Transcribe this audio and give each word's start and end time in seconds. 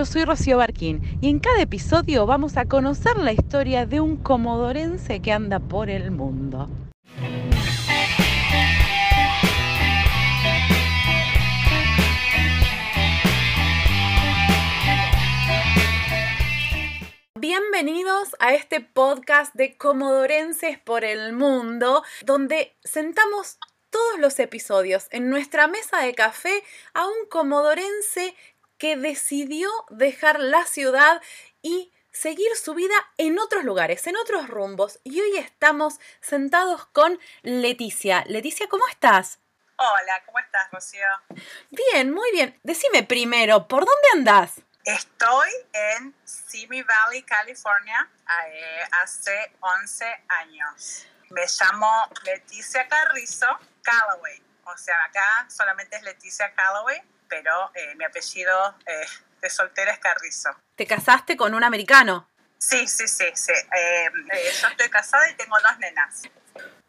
yo 0.00 0.06
soy 0.06 0.24
Rocío 0.24 0.56
Barquín 0.56 1.18
y 1.20 1.28
en 1.28 1.40
cada 1.40 1.60
episodio 1.60 2.24
vamos 2.24 2.56
a 2.56 2.64
conocer 2.64 3.18
la 3.18 3.34
historia 3.34 3.84
de 3.84 4.00
un 4.00 4.16
comodorense 4.16 5.20
que 5.20 5.30
anda 5.30 5.58
por 5.60 5.90
el 5.90 6.10
mundo. 6.10 6.70
Bienvenidos 17.38 18.34
a 18.38 18.54
este 18.54 18.80
podcast 18.80 19.54
de 19.54 19.76
Comodorenses 19.76 20.78
por 20.78 21.04
el 21.04 21.34
Mundo, 21.34 22.02
donde 22.24 22.74
sentamos 22.82 23.58
todos 23.90 24.18
los 24.18 24.38
episodios 24.38 25.08
en 25.10 25.28
nuestra 25.28 25.66
mesa 25.66 25.98
de 25.98 26.14
café 26.14 26.62
a 26.94 27.06
un 27.06 27.28
comodorense 27.28 28.34
que 28.80 28.96
decidió 28.96 29.70
dejar 29.90 30.40
la 30.40 30.64
ciudad 30.64 31.22
y 31.60 31.92
seguir 32.10 32.56
su 32.56 32.74
vida 32.74 32.94
en 33.18 33.38
otros 33.38 33.62
lugares, 33.62 34.06
en 34.06 34.16
otros 34.16 34.48
rumbos. 34.48 34.98
Y 35.04 35.20
hoy 35.20 35.36
estamos 35.36 36.00
sentados 36.20 36.86
con 36.86 37.20
Leticia. 37.42 38.24
Leticia, 38.26 38.68
¿cómo 38.68 38.88
estás? 38.88 39.38
Hola, 39.76 40.22
¿cómo 40.24 40.38
estás, 40.38 40.70
Rocío? 40.72 41.06
Bien, 41.70 42.10
muy 42.10 42.32
bien. 42.32 42.58
Decime 42.62 43.02
primero, 43.02 43.68
¿por 43.68 43.84
dónde 43.84 44.08
andás? 44.14 44.62
Estoy 44.84 45.50
en 45.74 46.14
Simi 46.24 46.82
Valley, 46.82 47.22
California, 47.22 48.08
eh, 48.46 48.80
hace 49.02 49.52
11 49.60 50.24
años. 50.28 51.06
Me 51.28 51.42
llamo 51.46 52.08
Leticia 52.24 52.88
Carrizo 52.88 53.46
Callaway. 53.82 54.42
O 54.64 54.76
sea, 54.78 55.04
acá 55.04 55.46
solamente 55.50 55.96
es 55.96 56.02
Leticia 56.02 56.52
Callaway, 56.54 57.02
pero 57.30 57.70
eh, 57.74 57.94
mi 57.96 58.04
apellido 58.04 58.76
eh, 58.84 59.06
de 59.40 59.48
soltera 59.48 59.92
es 59.92 59.98
Carrizo. 60.00 60.50
¿Te 60.74 60.86
casaste 60.86 61.36
con 61.36 61.54
un 61.54 61.64
americano? 61.64 62.28
Sí, 62.58 62.86
sí, 62.86 63.08
sí, 63.08 63.24
sí. 63.34 63.52
yo 64.60 64.68
estoy 64.68 64.90
casada 64.90 65.30
y 65.30 65.34
tengo 65.34 65.56
dos 65.62 65.78
nenas. 65.78 66.22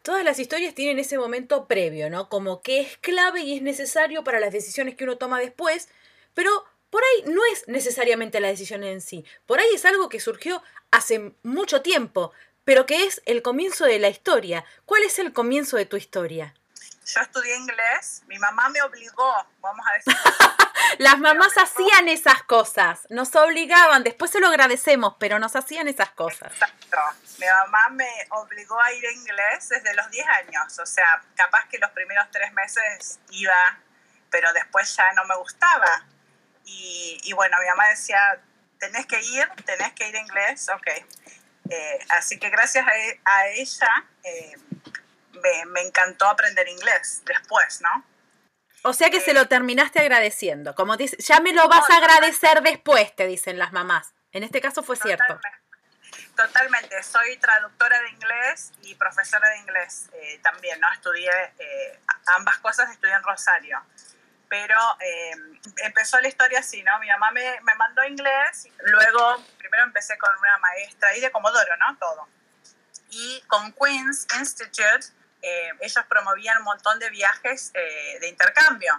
Todas 0.02 0.24
las 0.24 0.38
historias 0.38 0.74
tienen 0.74 0.98
ese 0.98 1.16
momento 1.16 1.66
previo, 1.66 2.10
¿no? 2.10 2.28
Como 2.28 2.60
que 2.60 2.80
es 2.80 2.98
clave 2.98 3.42
y 3.42 3.56
es 3.56 3.62
necesario 3.62 4.24
para 4.24 4.40
las 4.40 4.52
decisiones 4.52 4.96
que 4.96 5.04
uno 5.04 5.16
toma 5.16 5.38
después, 5.38 5.88
pero 6.34 6.50
por 6.90 7.02
ahí 7.02 7.32
no 7.32 7.40
es 7.52 7.66
necesariamente 7.68 8.40
la 8.40 8.48
decisión 8.48 8.84
en 8.84 9.00
sí, 9.00 9.24
por 9.46 9.60
ahí 9.60 9.68
es 9.72 9.86
algo 9.86 10.10
que 10.10 10.20
surgió 10.20 10.62
hace 10.90 11.32
mucho 11.42 11.80
tiempo, 11.80 12.32
pero 12.64 12.84
que 12.84 13.04
es 13.06 13.22
el 13.24 13.42
comienzo 13.42 13.86
de 13.86 13.98
la 13.98 14.08
historia. 14.08 14.64
¿Cuál 14.84 15.04
es 15.04 15.18
el 15.18 15.32
comienzo 15.32 15.76
de 15.76 15.86
tu 15.86 15.96
historia? 15.96 16.54
Yo 17.04 17.20
estudié 17.20 17.56
inglés, 17.56 18.22
mi 18.26 18.38
mamá 18.38 18.68
me 18.68 18.80
obligó, 18.82 19.46
vamos 19.60 19.84
a 19.88 19.94
decir. 19.94 20.16
Las 20.98 21.18
mamás 21.18 21.56
hacían 21.56 22.08
esas 22.08 22.42
cosas, 22.44 23.06
nos 23.08 23.34
obligaban, 23.34 24.04
después 24.04 24.30
se 24.30 24.40
lo 24.40 24.48
agradecemos, 24.48 25.16
pero 25.18 25.38
nos 25.38 25.56
hacían 25.56 25.88
esas 25.88 26.10
cosas. 26.10 26.52
Exacto. 26.52 26.98
Mi 27.38 27.46
mamá 27.46 27.88
me 27.90 28.08
obligó 28.30 28.80
a 28.80 28.92
ir 28.92 29.04
a 29.06 29.12
inglés 29.12 29.68
desde 29.68 29.94
los 29.94 30.10
10 30.10 30.26
años, 30.28 30.78
o 30.78 30.86
sea, 30.86 31.22
capaz 31.34 31.66
que 31.68 31.78
los 31.78 31.90
primeros 31.90 32.26
tres 32.30 32.52
meses 32.52 33.18
iba, 33.30 33.78
pero 34.30 34.52
después 34.52 34.94
ya 34.96 35.12
no 35.14 35.24
me 35.24 35.36
gustaba. 35.36 36.04
Y, 36.64 37.32
bueno, 37.34 37.56
mi 37.60 37.66
mamá 37.66 37.88
decía, 37.88 38.40
tenés 38.78 39.06
que 39.06 39.20
ir, 39.20 39.48
tenés 39.64 39.92
que 39.92 40.08
ir 40.08 40.16
a 40.16 40.20
inglés, 40.20 40.68
ok. 40.68 40.86
Eh, 41.68 41.98
así 42.10 42.38
que 42.38 42.50
gracias 42.50 42.86
a, 43.24 43.46
ella 43.48 44.04
eh, 44.24 44.56
me, 45.66 45.80
encantó 45.82 46.26
aprender 46.26 46.68
inglés 46.68 47.22
después, 47.24 47.80
¿no? 47.80 48.04
O 48.84 48.92
sea 48.92 49.10
que 49.10 49.20
se 49.20 49.32
lo 49.32 49.42
eh, 49.42 49.46
terminaste 49.46 50.00
agradeciendo, 50.00 50.74
como 50.74 50.96
dice, 50.96 51.16
ya 51.18 51.40
me 51.40 51.52
lo 51.52 51.68
vas 51.68 51.88
a 51.88 51.96
agradecer 51.98 52.62
después, 52.62 53.14
te 53.14 53.26
dicen 53.26 53.58
las 53.58 53.72
mamás. 53.72 54.12
En 54.32 54.42
este 54.42 54.60
caso 54.60 54.82
fue 54.82 54.96
cierto. 54.96 55.38
Totalmente, 56.36 57.02
soy 57.02 57.36
traductora 57.36 58.00
de 58.00 58.10
inglés 58.10 58.72
y 58.82 58.94
profesora 58.94 59.48
de 59.50 59.58
inglés 59.58 60.08
también, 60.42 60.80
¿no? 60.80 60.90
Estudié 60.92 61.30
ambas 62.36 62.58
cosas, 62.58 62.90
estudié 62.90 63.14
en 63.14 63.22
Rosario 63.22 63.82
pero 64.52 64.76
eh, 65.00 65.32
empezó 65.78 66.20
la 66.20 66.28
historia 66.28 66.58
así, 66.58 66.82
¿no? 66.82 66.98
Mi 66.98 67.08
mamá 67.08 67.30
me, 67.30 67.58
me 67.62 67.74
mandó 67.74 68.04
inglés, 68.04 68.68
luego 68.84 69.42
primero 69.56 69.84
empecé 69.84 70.18
con 70.18 70.28
una 70.38 70.58
maestra 70.58 71.16
y 71.16 71.20
de 71.20 71.32
Comodoro, 71.32 71.74
¿no? 71.78 71.96
Todo. 71.96 72.28
Y 73.08 73.42
con 73.46 73.72
Queen's 73.72 74.26
Institute, 74.38 75.06
eh, 75.42 75.70
ellos 75.80 76.04
promovían 76.08 76.58
un 76.58 76.64
montón 76.64 76.98
de 76.98 77.10
viajes 77.10 77.72
eh, 77.74 78.18
de 78.20 78.28
intercambio. 78.28 78.98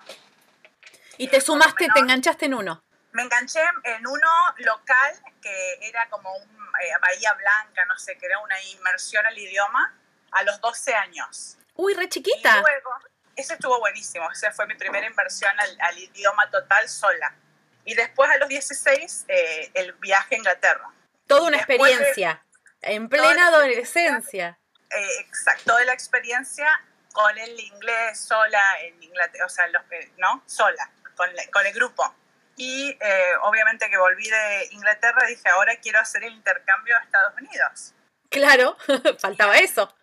¿Y 1.18 1.28
te 1.28 1.40
sumaste, 1.42 1.88
te 1.94 2.00
enganchaste 2.00 2.46
en 2.46 2.54
uno? 2.54 2.84
Me 3.12 3.24
enganché 3.24 3.62
en 3.84 4.06
uno 4.06 4.28
local 4.58 5.16
que 5.42 5.78
era 5.82 6.10
como 6.10 6.36
un 6.36 6.64
Bahía 7.02 7.34
Blanca, 7.34 7.86
no 7.86 7.98
sé, 7.98 8.18
que 8.18 8.26
era 8.26 8.40
una 8.40 8.60
inmersión 8.64 9.26
al 9.26 9.38
idioma 9.38 9.94
a 10.32 10.44
los 10.44 10.60
12 10.62 10.94
años. 10.96 11.58
Uy, 11.76 11.94
re 11.94 12.10
chiquita. 12.10 12.58
Y 12.58 12.62
luego, 12.62 12.90
ese 13.36 13.54
estuvo 13.54 13.80
buenísimo, 13.80 14.30
esa 14.32 14.52
fue 14.52 14.68
mi 14.68 14.76
primera 14.76 15.06
inversión 15.06 15.52
al, 15.60 15.98
idioma 15.98 16.50
total 16.50 16.88
sola. 16.90 17.36
Y 17.86 17.96
después 17.96 18.30
a 18.30 18.38
los 18.38 18.50
16, 18.50 19.26
eh, 19.28 19.72
el 19.74 19.94
viaje 19.94 20.36
a 20.36 20.38
Inglaterra. 20.38 20.90
Toda 21.28 21.48
una 21.48 21.58
experiencia, 21.58 22.44
en 22.82 23.10
plena 23.10 23.48
adolescencia. 23.48 24.60
Eh, 24.96 25.20
exacto, 25.20 25.64
toda 25.66 25.86
la 25.86 25.94
experiencia 25.94 26.68
con 27.14 27.38
el 27.38 27.60
inglés 27.60 28.20
sola 28.20 28.62
en 28.82 29.02
Inglaterra, 29.02 29.46
o 29.46 29.50
sea, 29.50 29.68
los, 29.68 29.84
¿no? 30.18 30.44
Sola, 30.46 30.90
con, 31.16 31.30
con 31.52 31.66
el 31.66 31.74
grupo. 31.74 32.16
Y 32.56 32.96
eh, 33.00 33.36
obviamente 33.42 33.90
que 33.90 33.98
volví 33.98 34.30
de 34.30 34.68
Inglaterra, 34.72 35.26
dije, 35.28 35.50
ahora 35.50 35.76
quiero 35.78 36.00
hacer 36.00 36.24
el 36.24 36.34
intercambio 36.34 36.96
a 36.98 37.00
Estados 37.02 37.34
Unidos. 37.40 37.94
Claro, 38.30 38.78
faltaba 39.20 39.58
eso. 39.58 39.96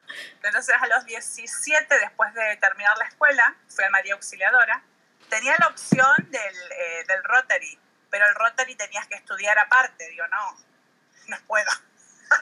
Entonces 0.42 0.74
a 0.80 0.86
los 0.88 1.04
17, 1.04 1.98
después 1.98 2.34
de 2.34 2.56
terminar 2.56 2.96
la 2.98 3.06
escuela, 3.06 3.56
fui 3.68 3.84
a 3.84 3.90
María 3.90 4.14
Auxiliadora. 4.14 4.82
Tenía 5.28 5.54
la 5.60 5.68
opción 5.68 6.14
del, 6.18 6.72
eh, 6.72 7.04
del 7.06 7.22
Rotary, 7.22 7.78
pero 8.10 8.26
el 8.26 8.34
Rotary 8.34 8.74
tenías 8.74 9.06
que 9.06 9.14
estudiar 9.14 9.56
aparte. 9.58 10.08
Digo, 10.08 10.26
no, 10.28 10.56
no 11.28 11.36
puedo. 11.46 11.70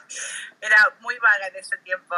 Era 0.61 0.77
muy 0.99 1.17
vaga 1.19 1.47
en 1.47 1.55
ese 1.55 1.77
tiempo. 1.77 2.15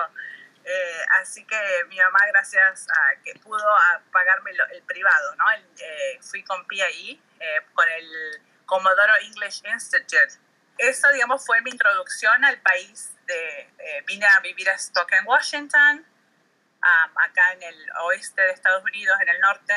Eh, 0.64 1.06
así 1.22 1.44
que 1.46 1.58
mi 1.88 1.98
mamá, 1.98 2.20
gracias 2.28 2.88
a 2.88 3.22
que 3.24 3.34
pudo 3.40 3.66
pagarme 4.12 4.52
el 4.72 4.84
privado, 4.84 5.36
¿no? 5.36 5.46
Eh, 5.80 6.20
fui 6.22 6.44
con 6.44 6.66
PIE, 6.68 7.20
con 7.74 7.90
el 7.90 8.42
Commodoro 8.66 9.14
English 9.24 9.64
Institute. 9.66 10.34
Eso, 10.78 11.12
digamos, 11.12 11.46
fue 11.46 11.62
mi 11.62 11.72
introducción 11.72 12.46
al 12.46 12.60
país 12.62 13.12
eh, 13.32 14.04
vine 14.06 14.26
a 14.26 14.40
vivir 14.42 14.70
a 14.70 14.78
Spokane, 14.78 15.26
Washington, 15.26 16.06
acá 16.82 17.54
en 17.54 17.64
el 17.64 17.92
oeste 18.04 18.42
de 18.42 18.52
Estados 18.52 18.84
Unidos, 18.84 19.16
en 19.22 19.30
el 19.30 19.40
norte, 19.40 19.74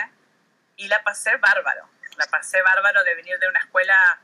y 0.76 0.88
la 0.88 1.02
pasé 1.02 1.36
bárbaro. 1.36 1.88
La 2.16 2.26
pasé 2.26 2.62
bárbaro 2.62 3.04
de 3.04 3.14
venir 3.14 3.38
de 3.38 3.48
una 3.48 3.60
escuela 3.60 4.20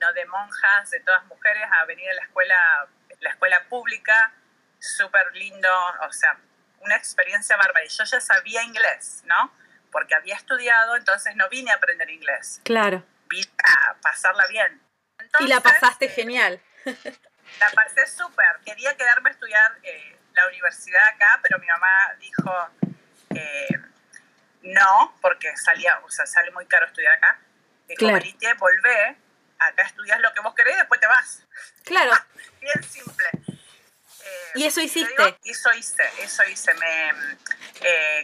no 0.00 0.12
de 0.12 0.24
monjas, 0.26 0.90
de 0.90 1.00
todas 1.00 1.24
mujeres, 1.26 1.64
a 1.72 1.84
venir 1.86 2.08
a 2.10 2.14
la 2.14 2.22
escuela, 2.22 2.88
la 3.20 3.30
escuela 3.30 3.64
pública, 3.68 4.32
súper 4.78 5.34
lindo, 5.34 5.68
o 6.06 6.12
sea, 6.12 6.38
una 6.80 6.96
experiencia 6.96 7.56
bárbara. 7.56 7.84
Y 7.84 7.88
yo 7.88 8.04
ya 8.04 8.20
sabía 8.20 8.62
inglés, 8.62 9.22
¿no? 9.24 9.52
Porque 9.90 10.14
había 10.14 10.36
estudiado, 10.36 10.96
entonces 10.96 11.34
no 11.36 11.48
vine 11.48 11.70
a 11.70 11.74
aprender 11.74 12.10
inglés. 12.10 12.60
Claro. 12.64 13.04
Vine 13.28 13.50
a 13.64 13.94
pasarla 14.00 14.46
bien. 14.48 14.80
y 15.40 15.46
la 15.46 15.60
pasaste 15.60 16.06
eh, 16.06 16.10
genial. 16.10 16.62
La 17.60 17.70
pasé 17.70 18.06
súper. 18.06 18.60
Quería 18.64 18.96
quedarme 18.96 19.30
a 19.30 19.32
estudiar 19.32 19.78
eh, 19.82 20.18
la 20.34 20.46
universidad 20.48 21.02
acá, 21.08 21.40
pero 21.42 21.58
mi 21.58 21.66
mamá 21.66 22.14
dijo 22.18 22.68
eh, 23.34 23.68
no, 24.62 25.14
porque 25.20 25.56
salía, 25.56 25.98
o 26.04 26.10
sea, 26.10 26.26
sale 26.26 26.50
muy 26.50 26.66
caro 26.66 26.86
estudiar 26.86 27.14
acá. 27.14 27.38
Dijo, 27.86 28.00
claro. 28.00 28.24
volvé, 28.58 29.16
acá 29.58 29.82
estudias 29.82 30.20
lo 30.20 30.32
que 30.32 30.40
vos 30.40 30.54
querés 30.54 30.74
y 30.74 30.78
después 30.78 31.00
te 31.00 31.06
vas. 31.06 31.46
Claro. 31.84 32.12
Bien 32.74 32.90
simple. 32.90 33.26
Eh, 33.34 34.52
¿Y 34.56 34.64
eso 34.64 34.80
hiciste? 34.80 35.38
eso 35.44 35.72
hice, 35.74 36.02
eso 36.20 36.42
hice. 36.44 36.74
Me 36.74 37.12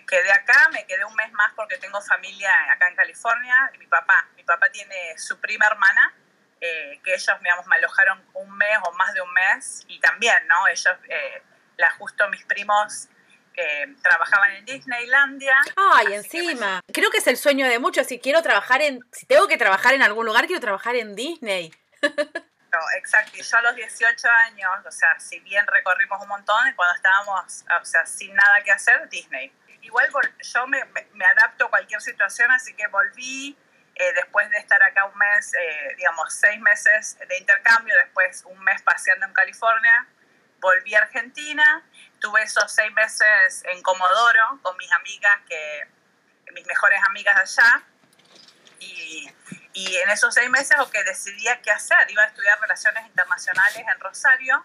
quedé 0.06 0.32
acá, 0.32 0.68
me 0.72 0.84
quedé 0.86 1.04
un 1.04 1.14
mes 1.14 1.32
más 1.32 1.52
porque 1.54 1.78
tengo 1.78 2.00
familia 2.02 2.50
acá 2.72 2.88
en 2.88 2.96
California. 2.96 3.70
Y 3.74 3.78
mi 3.78 3.86
papá, 3.86 4.28
mi 4.36 4.42
papá 4.44 4.70
tiene 4.70 5.16
su 5.18 5.40
prima 5.40 5.66
hermana 5.66 6.14
eh, 6.66 6.98
que 7.04 7.12
ellos, 7.12 7.36
digamos, 7.42 7.66
me 7.66 7.76
alojaron 7.76 8.22
un 8.32 8.56
mes 8.56 8.78
o 8.84 8.92
más 8.92 9.12
de 9.12 9.20
un 9.20 9.30
mes 9.34 9.84
y 9.86 10.00
también, 10.00 10.34
¿no? 10.48 10.66
Ellos, 10.68 10.88
eh, 11.10 11.42
la, 11.76 11.90
justo 11.90 12.26
mis 12.30 12.42
primos 12.46 13.08
eh, 13.54 13.94
trabajaban 14.02 14.52
en 14.52 14.64
Disneylandia. 14.64 15.56
Ay, 15.76 16.14
encima. 16.14 16.80
Creo 16.90 17.10
que 17.10 17.18
es 17.18 17.26
el 17.26 17.36
sueño 17.36 17.68
de 17.68 17.78
muchos. 17.78 18.06
Si 18.06 18.18
quiero 18.18 18.40
trabajar 18.42 18.80
en, 18.80 19.00
si 19.12 19.26
tengo 19.26 19.46
que 19.46 19.58
trabajar 19.58 19.92
en 19.92 20.02
algún 20.02 20.24
lugar, 20.24 20.46
quiero 20.46 20.62
trabajar 20.62 20.96
en 20.96 21.14
Disney. 21.14 21.70
no, 22.74 22.80
exacto. 22.96 23.32
Y 23.34 23.42
yo 23.42 23.56
a 23.56 23.62
los 23.62 23.76
18 23.76 24.28
años, 24.46 24.70
o 24.86 24.90
sea, 24.90 25.18
si 25.20 25.38
bien 25.40 25.66
recorrimos 25.66 26.20
un 26.22 26.28
montón, 26.28 26.72
cuando 26.74 26.94
estábamos, 26.94 27.64
o 27.80 27.84
sea, 27.84 28.04
sin 28.06 28.34
nada 28.34 28.62
que 28.62 28.72
hacer, 28.72 29.08
Disney. 29.08 29.52
Igual 29.82 30.08
yo 30.40 30.66
me, 30.66 30.84
me 31.12 31.24
adapto 31.26 31.66
a 31.66 31.70
cualquier 31.70 32.00
situación, 32.00 32.50
así 32.50 32.74
que 32.74 32.86
volví, 32.88 33.56
Eh, 33.96 34.12
después 34.14 34.50
de 34.50 34.58
estar 34.58 34.82
acá 34.82 35.04
un 35.04 35.16
mes, 35.16 35.54
eh, 35.54 35.94
digamos, 35.96 36.34
seis 36.34 36.60
meses 36.60 37.16
de 37.28 37.38
intercambio, 37.38 37.94
después 38.02 38.42
un 38.44 38.58
mes 38.64 38.82
paseando 38.82 39.24
en 39.24 39.32
California, 39.32 40.06
volví 40.60 40.96
a 40.96 41.02
Argentina, 41.02 41.82
tuve 42.18 42.42
esos 42.42 42.72
seis 42.72 42.92
meses 42.92 43.62
en 43.66 43.80
Comodoro 43.82 44.58
con 44.62 44.76
mis 44.78 44.90
amigas, 44.92 45.36
que, 45.48 45.86
mis 46.52 46.66
mejores 46.66 47.00
amigas 47.06 47.36
allá, 47.38 47.82
y, 49.74 49.96
en 49.96 50.08
esos 50.10 50.32
seis 50.32 50.48
meses 50.48 50.76
lo 50.78 50.88
que 50.90 51.02
decidía 51.04 51.60
qué 51.60 51.70
hacer, 51.70 52.10
iba 52.10 52.22
a 52.22 52.26
estudiar 52.26 52.58
relaciones 52.60 53.06
internacionales 53.06 53.78
en 53.78 54.00
Rosario, 54.00 54.64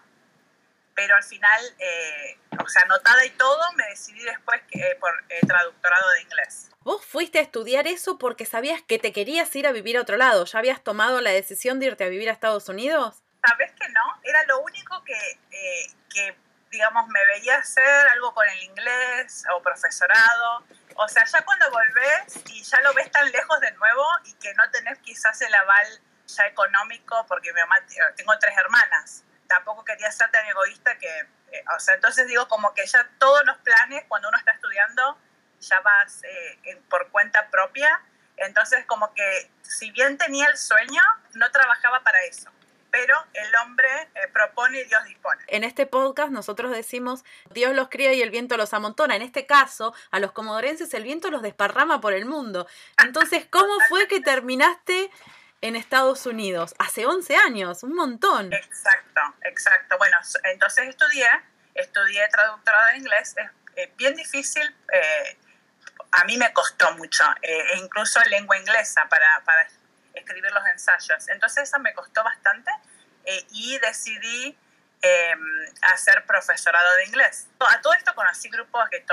pero 0.94 1.14
al 1.16 1.22
final, 1.22 1.74
eh, 1.78 2.38
o 2.62 2.68
sea, 2.68 2.82
anotada 2.82 3.24
y 3.24 3.30
todo, 3.30 3.60
me 3.72 3.86
decidí 3.86 4.22
después 4.22 4.60
que, 4.70 4.96
por 5.00 5.12
traductorado 5.46 6.10
de 6.12 6.22
inglés. 6.22 6.70
Vos 6.82 7.04
fuiste 7.04 7.38
a 7.38 7.42
estudiar 7.42 7.86
eso 7.86 8.18
porque 8.18 8.46
sabías 8.46 8.82
que 8.82 8.98
te 8.98 9.12
querías 9.12 9.54
ir 9.54 9.66
a 9.66 9.72
vivir 9.72 9.98
a 9.98 10.02
otro 10.02 10.16
lado. 10.16 10.44
¿Ya 10.46 10.58
habías 10.58 10.82
tomado 10.82 11.20
la 11.20 11.30
decisión 11.30 11.78
de 11.78 11.86
irte 11.86 12.04
a 12.04 12.08
vivir 12.08 12.28
a 12.30 12.32
Estados 12.32 12.68
Unidos? 12.68 13.22
Sabes 13.46 13.72
que 13.72 13.88
no, 13.88 14.20
era 14.22 14.42
lo 14.44 14.60
único 14.60 15.02
que, 15.04 15.12
eh, 15.50 15.86
que, 16.12 16.36
digamos, 16.70 17.08
me 17.08 17.24
veía 17.26 17.56
hacer 17.56 18.08
algo 18.12 18.32
con 18.34 18.48
el 18.48 18.62
inglés 18.62 19.44
o 19.54 19.62
profesorado. 19.62 20.64
O 21.02 21.08
sea, 21.08 21.24
ya 21.24 21.40
cuando 21.42 21.70
volvés 21.70 22.40
y 22.50 22.62
ya 22.62 22.78
lo 22.82 22.92
ves 22.92 23.10
tan 23.10 23.30
lejos 23.32 23.58
de 23.60 23.72
nuevo 23.72 24.04
y 24.24 24.34
que 24.34 24.52
no 24.52 24.70
tenés 24.70 24.98
quizás 24.98 25.40
el 25.40 25.54
aval 25.54 26.00
ya 26.26 26.46
económico, 26.46 27.24
porque 27.26 27.54
mi 27.54 27.60
mamá, 27.60 27.76
tengo 28.16 28.38
tres 28.38 28.54
hermanas, 28.54 29.24
tampoco 29.46 29.82
quería 29.82 30.12
ser 30.12 30.30
tan 30.30 30.44
egoísta 30.44 30.98
que, 30.98 31.20
eh, 31.52 31.64
o 31.74 31.80
sea, 31.80 31.94
entonces 31.94 32.26
digo 32.26 32.46
como 32.48 32.74
que 32.74 32.86
ya 32.86 33.08
todos 33.18 33.46
los 33.46 33.56
planes 33.58 34.04
cuando 34.08 34.28
uno 34.28 34.36
está 34.36 34.52
estudiando 34.52 35.18
ya 35.60 35.80
vas 35.80 36.22
eh, 36.22 36.82
por 36.90 37.10
cuenta 37.10 37.48
propia. 37.48 38.02
Entonces, 38.36 38.84
como 38.84 39.14
que 39.14 39.50
si 39.62 39.90
bien 39.92 40.18
tenía 40.18 40.48
el 40.48 40.58
sueño, 40.58 41.00
no 41.32 41.50
trabajaba 41.50 42.00
para 42.00 42.20
eso. 42.24 42.50
Pero 42.90 43.14
el 43.34 43.54
hombre 43.56 43.88
eh, 44.14 44.28
propone 44.32 44.80
y 44.80 44.84
Dios 44.84 45.04
dispone. 45.04 45.42
En 45.46 45.64
este 45.64 45.86
podcast 45.86 46.32
nosotros 46.32 46.72
decimos, 46.72 47.24
Dios 47.50 47.74
los 47.74 47.88
cría 47.88 48.12
y 48.12 48.22
el 48.22 48.30
viento 48.30 48.56
los 48.56 48.74
amontona. 48.74 49.16
En 49.16 49.22
este 49.22 49.46
caso, 49.46 49.94
a 50.10 50.18
los 50.18 50.32
comodorenses 50.32 50.92
el 50.94 51.04
viento 51.04 51.30
los 51.30 51.42
desparrama 51.42 52.00
por 52.00 52.12
el 52.12 52.24
mundo. 52.24 52.66
Entonces, 53.02 53.46
¿cómo 53.50 53.72
fue 53.88 54.08
que 54.08 54.20
terminaste 54.20 55.10
en 55.60 55.76
Estados 55.76 56.26
Unidos? 56.26 56.74
Hace 56.78 57.06
11 57.06 57.36
años, 57.36 57.82
un 57.82 57.94
montón. 57.94 58.52
Exacto, 58.52 59.20
exacto. 59.42 59.96
Bueno, 59.98 60.16
entonces 60.44 60.88
estudié, 60.88 61.28
estudié 61.74 62.28
traductora 62.28 62.86
de 62.92 62.98
inglés. 62.98 63.34
Es 63.76 63.96
bien 63.96 64.14
difícil. 64.16 64.62
Eh, 64.92 65.38
a 66.12 66.24
mí 66.24 66.36
me 66.36 66.52
costó 66.52 66.92
mucho, 66.96 67.24
eh, 67.42 67.74
e 67.74 67.78
incluso 67.78 68.20
lengua 68.24 68.58
inglesa 68.58 69.06
para, 69.08 69.42
para, 69.44 69.68
escribir 70.14 70.52
los 70.52 70.66
ensayos. 70.66 71.28
Entonces 71.28 71.68
eso 71.68 71.78
me 71.78 71.92
costó 71.94 72.22
bastante 72.22 72.70
eh, 73.24 73.46
y 73.50 73.78
decidí 73.78 74.56
em, 75.02 75.40
hacer 75.92 76.24
profesorado 76.26 76.94
de 76.96 77.06
inglés. 77.06 77.48
A 77.58 77.80
todo 77.80 77.94
esto 77.94 78.14
conocí 78.14 78.48
grupos 78.48 78.88
que 78.90 79.04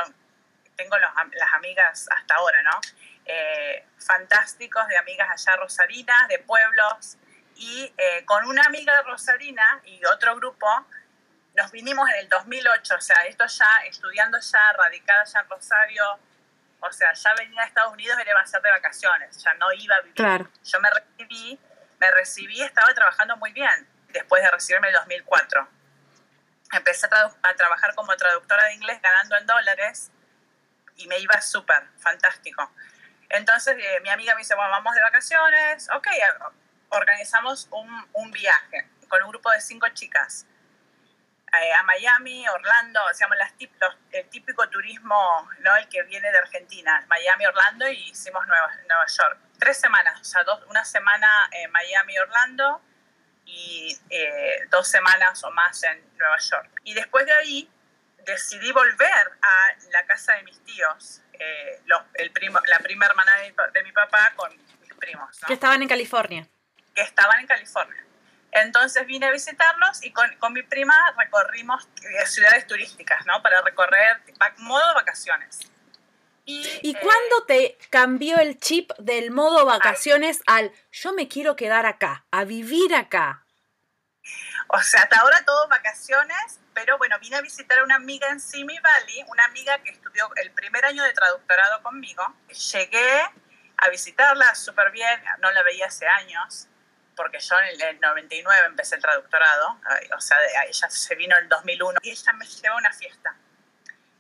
tengo 0.76 0.98
las 0.98 1.54
amigas 1.54 2.08
hasta 2.16 2.36
ahora, 2.36 2.62
¿no? 2.64 2.80
Eh, 3.26 3.86
fantásticos 3.98 4.88
de 4.88 4.98
amigas 4.98 5.28
allá 5.30 5.58
rosarinas, 5.58 6.28
de 6.28 6.40
pueblos, 6.40 7.18
y 7.60 7.92
con 8.26 8.46
una 8.46 8.62
amiga 8.66 9.02
rosarina 9.02 9.82
y 9.84 10.06
otro 10.06 10.36
grupo 10.36 10.68
nos 11.58 11.72
vinimos 11.72 12.08
en 12.12 12.18
el 12.18 12.30
2008, 12.30 12.96
o 12.96 13.02
sea, 13.02 13.18
esto 13.26 13.44
ya 13.48 13.66
estudiando 13.90 14.38
ya, 14.40 14.74
radicada 14.74 15.24
ya 15.24 15.40
en 15.40 15.50
Rosario, 15.50 16.20
o 16.80 16.92
sea, 16.92 17.14
ya 17.14 17.34
venía 17.36 17.62
a 17.62 17.66
Estados 17.66 17.94
Unidos, 17.94 18.18
era 18.20 18.40
a 18.40 18.46
ser 18.46 18.62
de 18.62 18.70
vacaciones, 18.70 19.44
ya 19.44 19.54
no 19.56 19.72
iba 19.74 19.96
a 19.96 20.02
vivir. 20.02 20.16
Claro. 20.16 20.50
Yo 20.64 20.80
me 20.80 20.90
recibí, 20.90 21.60
me 22.00 22.12
recibí, 22.12 22.62
estaba 22.62 22.94
trabajando 22.94 23.38
muy 23.38 23.52
bien 23.52 23.88
después 24.10 24.44
de 24.44 24.52
recibirme 24.52 24.88
en 24.90 24.96
el 24.96 25.00
2004. 25.00 25.68
Empecé 26.74 27.08
a, 27.08 27.56
trabajar 27.56 27.96
como 27.96 28.16
traductora 28.16 28.66
de 28.66 28.74
inglés 28.74 29.02
ganando 29.02 29.38
en 29.38 29.46
dólares 29.46 30.12
y 30.96 31.08
me 31.08 31.18
iba 31.20 31.40
súper, 31.42 31.88
fantástico. 31.98 32.72
Entonces 33.30 33.76
eh, 33.80 34.00
mi 34.02 34.10
amiga 34.10 34.36
me 34.36 34.40
dice, 34.40 34.56
bueno, 34.56 34.70
vamos 34.72 34.94
de 34.96 35.02
vacaciones, 35.02 35.90
ok, 35.94 36.08
organizamos 36.90 37.68
un, 37.72 38.10
un 38.14 38.32
viaje 38.32 38.90
con 39.08 39.24
un 39.24 39.30
grupo 39.30 39.50
de 39.52 39.62
cinco 39.62 39.88
chicas 39.90 40.46
eh, 41.54 41.74
a 41.74 41.84
Miami, 41.84 42.48
Orlando, 42.50 43.00
se 43.14 43.24
llama 43.24 43.36
las 43.38 43.54
el 44.12 44.30
típico 44.30 44.68
turismo, 44.70 45.50
¿no? 45.60 45.76
El 45.78 45.88
que 45.88 46.04
viene 46.04 46.30
de 46.32 46.38
Argentina, 46.38 47.06
Miami, 47.08 47.46
Orlando 47.46 47.88
y 47.88 48.10
hicimos 48.10 48.46
Nueva, 48.48 48.70
Nueva 48.88 49.06
York. 49.08 49.40
Tres 49.58 49.80
semanas, 49.80 50.20
o 50.22 50.24
sea, 50.24 50.44
dos, 50.44 50.64
una 50.70 50.84
semana 50.84 51.50
en 51.52 51.72
Miami, 51.72 52.18
Orlando 52.20 52.82
y 53.46 53.98
eh, 54.10 54.68
dos 54.70 54.88
semanas 54.88 55.42
o 55.44 55.52
más 55.52 55.82
en 55.84 56.04
Nueva 56.18 56.38
York. 56.38 56.70
Y 56.84 56.94
después 56.94 57.26
de 57.26 57.34
ahí 57.34 57.72
decidí 58.26 58.72
volver 58.74 59.32
a 59.42 59.76
la 59.92 60.06
casa 60.06 60.34
de 60.34 60.44
mis 60.44 60.62
tíos, 60.66 61.22
eh, 61.34 61.82
el 62.16 62.32
primo, 62.32 62.60
la 62.68 62.80
prima 62.80 63.06
hermana 63.06 63.32
de 63.38 63.84
mi, 63.84 63.92
papá 63.94 64.34
con 64.36 64.52
mis 64.82 64.94
primos. 64.96 65.40
Que 65.48 65.54
estaban 65.54 65.82
en 65.82 65.88
California. 65.88 66.46
Que 66.94 67.02
estaban 67.04 67.40
en 67.40 67.48
California. 67.48 68.04
Entonces 68.62 69.06
vine 69.06 69.28
a 69.28 69.32
visitarlos 69.32 70.04
y 70.04 70.12
con, 70.12 70.34
con 70.38 70.54
mi 70.54 70.64
prima 70.64 70.96
recorrimos 71.18 71.88
ciudades 72.26 72.66
turísticas, 72.68 73.26
¿no? 73.26 73.42
Para 73.42 73.62
recorrer 73.62 74.22
modo 74.58 74.94
vacaciones. 74.96 75.60
¿Y, 76.46 76.66
¿Y 76.82 76.96
eh, 76.96 77.00
cuándo 77.02 77.46
te 77.46 77.78
cambió 77.90 78.38
el 78.38 78.60
chip 78.60 78.92
del 78.98 79.32
modo 79.32 79.66
vacaciones 79.66 80.42
al 80.46 80.72
yo 80.92 81.14
me 81.14 81.28
quiero 81.28 81.56
quedar 81.56 81.86
acá, 81.86 82.26
a 82.32 82.46
vivir 82.46 82.96
acá? 82.96 83.44
O 84.70 84.82
sea, 84.82 85.02
hasta 85.02 85.20
ahora 85.20 85.44
todo 85.46 85.68
vacaciones, 85.68 86.60
pero 86.74 86.98
bueno, 86.98 87.18
vine 87.20 87.38
a 87.38 87.42
visitar 87.42 87.80
a 87.80 87.84
una 87.84 87.96
amiga 87.96 88.30
en 88.30 88.40
Simi 88.40 88.78
Valley, 88.80 89.24
una 89.28 89.46
amiga 89.46 89.78
que 89.80 89.92
estudió 89.92 90.30
el 90.36 90.52
primer 90.52 90.84
año 90.86 91.04
de 91.04 91.14
traductorado 91.14 91.82
conmigo. 91.84 92.24
Llegué 92.72 93.22
a 93.78 93.90
visitarla 93.90 94.56
súper 94.56 94.92
bien, 94.92 95.22
no 95.40 95.52
la 95.52 95.64
veía 95.64 95.88
hace 95.88 96.08
años 96.08 96.68
porque 97.18 97.40
yo 97.40 97.56
en 97.60 97.82
el 97.82 98.00
99 98.00 98.68
empecé 98.68 98.96
el 98.96 99.02
traductorado, 99.02 99.82
o 100.16 100.22
sea, 100.22 100.38
ella 100.68 100.90
se 100.90 101.16
vino 101.16 101.36
en 101.36 101.44
el 101.44 101.50
2001 101.50 102.00
y 102.04 102.12
ella 102.12 102.34
me 102.34 102.46
llevó 102.46 102.76
a 102.76 102.78
una 102.78 102.94
fiesta. 102.94 103.36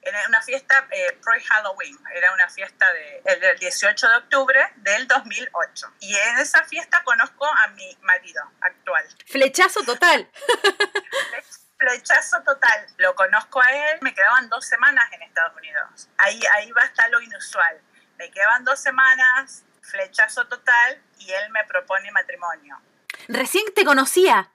En 0.02 0.16
una 0.30 0.42
fiesta 0.42 0.88
eh, 0.90 1.20
pre-Halloween, 1.24 1.98
era 2.14 2.34
una 2.34 2.50
fiesta 2.50 2.86
del 3.24 3.60
18 3.60 4.08
de 4.08 4.16
octubre 4.16 4.74
del 4.78 5.08
2008. 5.08 5.94
Y 6.00 6.16
en 6.16 6.40
esa 6.40 6.64
fiesta 6.64 7.04
conozco 7.04 7.46
a 7.46 7.68
mi 7.70 7.98
marido 8.02 8.42
actual. 8.62 9.06
Flechazo 9.26 9.84
total. 9.84 10.30
Flechazo 11.77 12.42
total. 12.44 12.88
Lo 12.98 13.16
conozco 13.16 13.62
a 13.62 13.72
él, 13.72 14.00
me 14.01 14.13
quedaban 14.13 14.50
dos 14.50 14.66
semanas 14.66 15.06
en 15.12 15.24
Estados 15.24 15.56
Unidos. 15.58 16.10
Ahí, 16.18 16.39
ahí 16.56 16.72
va 16.72 16.84
a 16.84 16.86
estar 16.86 17.10
lo 17.10 17.20
inusual. 17.22 17.82
Me 18.18 18.32
quedaban 18.32 18.63
dos 18.63 18.80
semanas, 18.80 19.66
flechazo 19.89 20.48
total, 20.48 21.01
y 21.20 21.32
él 21.32 21.50
me 21.51 21.63
propone 21.65 22.12
matrimonio. 22.12 22.79
Recién 23.27 23.65
te 23.74 23.86
conocía. 23.86 24.51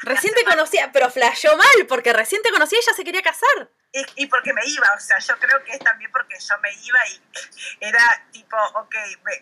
Recién 0.00 0.34
te 0.34 0.44
conocía, 0.44 0.90
pero 0.92 1.10
flashó 1.10 1.56
mal, 1.56 1.86
porque 1.88 2.12
recién 2.12 2.42
te 2.42 2.50
conocía 2.50 2.78
y 2.78 2.86
ya 2.86 2.94
se 2.94 3.04
quería 3.04 3.22
casar. 3.22 3.70
Y, 4.16 4.26
porque 4.26 4.54
me 4.54 4.62
iba, 4.64 4.88
o 4.96 5.00
sea, 5.00 5.18
yo 5.18 5.38
creo 5.38 5.62
que 5.64 5.72
es 5.72 5.78
también 5.80 6.10
porque 6.10 6.34
yo 6.40 6.54
me 6.62 6.72
iba 6.72 6.98
y 7.08 7.20
era 7.80 8.26
tipo, 8.32 8.56
ok, 8.74 8.94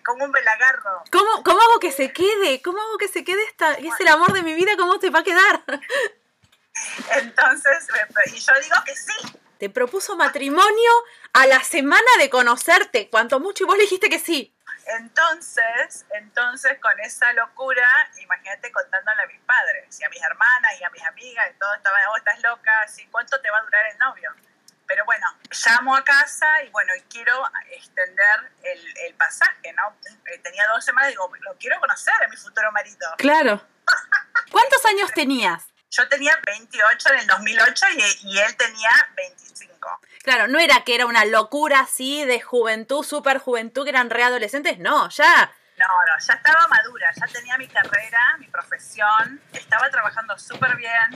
¿cómo 0.04 0.26
me 0.26 0.42
la 0.42 0.52
agarro? 0.52 1.04
¿Cómo, 1.12 1.44
¿Cómo 1.44 1.60
hago 1.60 1.78
que 1.78 1.92
se 1.92 2.12
quede? 2.12 2.60
¿Cómo 2.60 2.80
hago 2.80 2.98
que 2.98 3.06
se 3.06 3.22
quede 3.22 3.44
esta? 3.44 3.74
Es 3.74 3.94
el 4.00 4.08
amor 4.08 4.32
de 4.32 4.42
mi 4.42 4.54
vida, 4.54 4.72
¿cómo 4.76 4.98
te 4.98 5.10
va 5.10 5.20
a 5.20 5.24
quedar? 5.24 5.62
Entonces, 7.16 7.86
y 8.32 8.38
yo 8.40 8.52
digo 8.60 8.76
que 8.84 8.96
sí. 8.96 9.38
Te 9.58 9.70
propuso 9.70 10.16
matrimonio 10.16 10.90
a 11.32 11.46
la 11.46 11.62
semana 11.62 12.10
de 12.18 12.30
conocerte, 12.30 13.08
cuanto 13.08 13.38
mucho, 13.38 13.64
y 13.64 13.66
vos 13.66 13.76
le 13.76 13.82
dijiste 13.84 14.08
que 14.08 14.18
sí. 14.18 14.56
Entonces, 14.98 16.04
entonces 16.10 16.78
con 16.80 16.98
esa 17.00 17.32
locura, 17.34 17.88
imagínate 18.20 18.72
contándole 18.72 19.22
a 19.22 19.26
mis 19.26 19.40
padres 19.40 20.00
y 20.00 20.04
a 20.04 20.08
mis 20.08 20.22
hermanas 20.22 20.72
y 20.80 20.84
a 20.84 20.90
mis 20.90 21.02
amigas 21.04 21.46
y 21.50 21.58
todo, 21.58 21.74
estaba, 21.74 21.96
oh, 22.10 22.16
estás 22.16 22.42
loca. 22.42 22.72
¿cuánto 23.10 23.40
te 23.40 23.50
va 23.50 23.58
a 23.58 23.62
durar 23.62 23.86
el 23.86 23.98
novio? 23.98 24.34
Pero 24.86 25.04
bueno, 25.04 25.26
llamo 25.66 25.94
a 25.94 26.02
casa 26.02 26.46
y 26.64 26.70
bueno, 26.70 26.92
quiero 27.08 27.40
extender 27.70 28.52
el, 28.64 28.98
el 29.06 29.14
pasaje, 29.14 29.72
¿no? 29.74 29.96
Eh, 30.26 30.38
tenía 30.38 30.66
dos 30.66 30.84
semanas 30.84 31.10
y 31.10 31.12
digo, 31.12 31.30
lo 31.42 31.56
quiero 31.58 31.78
conocer 31.78 32.14
a 32.24 32.28
mi 32.28 32.36
futuro 32.36 32.72
marido. 32.72 33.14
Claro. 33.18 33.64
¿Cuántos 34.50 34.84
años 34.86 35.12
tenías? 35.12 35.69
Yo 35.90 36.08
tenía 36.08 36.38
28 36.46 37.08
en 37.14 37.18
el 37.20 37.26
2008 37.26 37.86
y, 37.96 38.28
y 38.28 38.38
él 38.38 38.56
tenía 38.56 38.90
25. 39.16 40.00
Claro, 40.22 40.46
no 40.46 40.58
era 40.58 40.84
que 40.84 40.94
era 40.94 41.06
una 41.06 41.24
locura 41.24 41.80
así 41.80 42.24
de 42.24 42.40
juventud, 42.40 43.02
super 43.02 43.38
juventud, 43.38 43.84
que 43.84 43.90
eran 43.90 44.10
readolescentes, 44.10 44.78
no, 44.78 45.08
ya. 45.08 45.52
No, 45.78 45.86
no, 45.86 46.18
ya 46.24 46.34
estaba 46.34 46.68
madura, 46.68 47.10
ya 47.16 47.26
tenía 47.26 47.56
mi 47.56 47.66
carrera, 47.66 48.36
mi 48.38 48.46
profesión, 48.48 49.40
estaba 49.52 49.88
trabajando 49.90 50.38
súper 50.38 50.76
bien, 50.76 51.10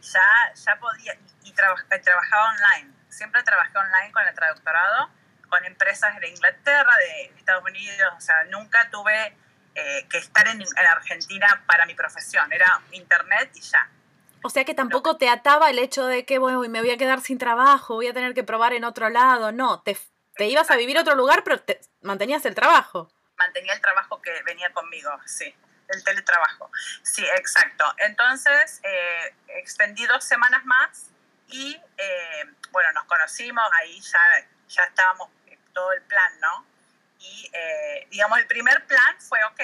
ya, 0.00 0.54
ya 0.54 0.76
podía, 0.76 1.14
y, 1.44 1.52
trabajaba 1.52 2.50
online. 2.50 2.90
Siempre 3.10 3.42
trabajé 3.42 3.76
online 3.76 4.10
con 4.12 4.26
el 4.26 4.34
traductorado, 4.34 5.10
con 5.48 5.64
empresas 5.64 6.18
de 6.20 6.28
Inglaterra, 6.28 6.96
de 6.96 7.32
Estados 7.36 7.64
Unidos, 7.64 8.14
o 8.16 8.20
sea, 8.20 8.44
nunca 8.44 8.88
tuve 8.90 9.36
eh, 9.74 10.06
que 10.08 10.18
estar 10.18 10.48
en, 10.48 10.62
en, 10.62 10.86
Argentina 10.86 11.62
para 11.66 11.84
mi 11.84 11.94
profesión, 11.94 12.50
era 12.52 12.80
internet 12.92 13.50
y 13.54 13.60
ya. 13.60 13.88
O 14.48 14.50
sea 14.50 14.64
que 14.64 14.72
tampoco 14.72 15.18
te 15.18 15.28
ataba 15.28 15.68
el 15.68 15.78
hecho 15.78 16.06
de 16.06 16.24
que, 16.24 16.38
bueno, 16.38 16.60
me 16.70 16.80
voy 16.80 16.90
a 16.90 16.96
quedar 16.96 17.20
sin 17.20 17.36
trabajo, 17.36 17.96
voy 17.96 18.06
a 18.06 18.14
tener 18.14 18.32
que 18.32 18.44
probar 18.44 18.72
en 18.72 18.84
otro 18.84 19.10
lado, 19.10 19.52
no, 19.52 19.82
te, 19.82 19.94
te 20.36 20.46
ibas 20.46 20.70
a 20.70 20.76
vivir 20.76 20.96
a 20.96 21.02
otro 21.02 21.14
lugar, 21.14 21.44
pero 21.44 21.60
te, 21.60 21.78
mantenías 22.00 22.46
el 22.46 22.54
trabajo. 22.54 23.12
Mantenía 23.36 23.74
el 23.74 23.80
trabajo 23.82 24.22
que 24.22 24.30
venía 24.46 24.72
conmigo, 24.72 25.10
sí 25.26 25.54
el 25.88 26.02
teletrabajo. 26.02 26.70
Sí, 27.02 27.26
exacto. 27.36 27.84
Entonces, 27.98 28.80
eh, 28.84 29.34
extendí 29.48 30.06
dos 30.06 30.24
semanas 30.24 30.64
más 30.64 31.10
y, 31.48 31.78
eh, 31.98 32.44
bueno, 32.70 32.90
nos 32.94 33.04
conocimos, 33.04 33.64
ahí 33.82 34.00
ya, 34.00 34.48
ya 34.66 34.84
estábamos 34.84 35.28
todo 35.74 35.92
el 35.92 36.00
plan, 36.04 36.40
¿no? 36.40 36.64
Y, 37.18 37.50
eh, 37.52 38.06
digamos, 38.10 38.38
el 38.38 38.46
primer 38.46 38.86
plan 38.86 39.20
fue, 39.20 39.44
ok, 39.44 39.60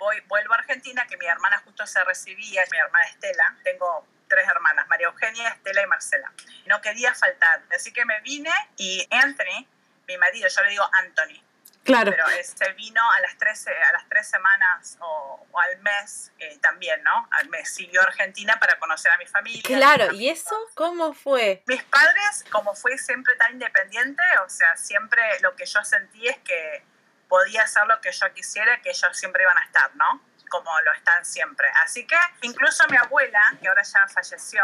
voy, 0.00 0.20
vuelvo 0.26 0.54
a 0.54 0.56
Argentina, 0.56 1.06
que 1.06 1.16
mi 1.16 1.26
hermana 1.26 1.62
justo 1.64 1.86
se 1.86 2.02
recibía, 2.02 2.64
mi 2.72 2.78
hermana 2.78 3.06
Estela, 3.06 3.56
tengo 3.62 4.04
tres 4.26 4.48
hermanas, 4.48 4.88
María 4.88 5.06
Eugenia, 5.06 5.50
Estela 5.50 5.82
y 5.82 5.86
Marcela. 5.86 6.32
No 6.66 6.80
quería 6.80 7.14
faltar, 7.14 7.62
así 7.76 7.92
que 7.92 8.04
me 8.04 8.20
vine 8.22 8.50
y 8.76 9.06
Anthony, 9.10 9.66
mi 10.08 10.16
marido, 10.16 10.48
yo 10.48 10.62
le 10.64 10.70
digo 10.70 10.84
Anthony, 10.92 11.40
Claro. 11.82 12.10
Pero 12.10 12.28
este 12.28 12.72
vino 12.74 13.00
a 13.16 13.20
las 13.20 13.36
tres, 13.38 13.66
a 13.66 13.92
las 13.92 14.08
tres 14.08 14.28
semanas 14.28 14.98
o, 15.00 15.46
al 15.54 15.78
mes 15.80 16.30
eh, 16.38 16.58
también, 16.60 17.02
¿no? 17.02 17.28
Al 17.32 17.48
mes 17.48 17.74
siguió 17.74 18.02
Argentina 18.02 18.58
para 18.60 18.78
conocer 18.78 19.10
a 19.12 19.16
mi 19.16 19.26
familia. 19.26 19.62
Claro, 19.64 20.12
¿y 20.12 20.28
eso 20.28 20.56
cómo 20.74 21.14
fue? 21.14 21.62
Mis 21.66 21.82
padres, 21.84 22.44
como 22.50 22.74
fui 22.74 22.96
siempre 22.98 23.34
tan 23.36 23.52
independiente, 23.52 24.22
o 24.44 24.48
sea, 24.48 24.76
siempre 24.76 25.22
lo 25.40 25.56
que 25.56 25.64
yo 25.64 25.82
sentí 25.82 26.28
es 26.28 26.38
que 26.38 26.82
podía 27.30 27.62
hacer 27.62 27.86
lo 27.86 27.98
que 28.02 28.12
yo 28.12 28.34
quisiera, 28.34 28.82
que 28.82 28.90
ellos 28.90 29.16
siempre 29.16 29.44
iban 29.44 29.56
a 29.56 29.64
estar, 29.64 29.96
¿no? 29.96 30.20
Como 30.50 30.70
lo 30.80 30.92
están 30.92 31.24
siempre. 31.24 31.66
Así 31.84 32.06
que 32.06 32.16
incluso 32.42 32.84
mi 32.90 32.96
abuela, 32.96 33.40
que 33.62 33.68
ahora 33.68 33.82
ya 33.82 34.06
falleció, 34.08 34.62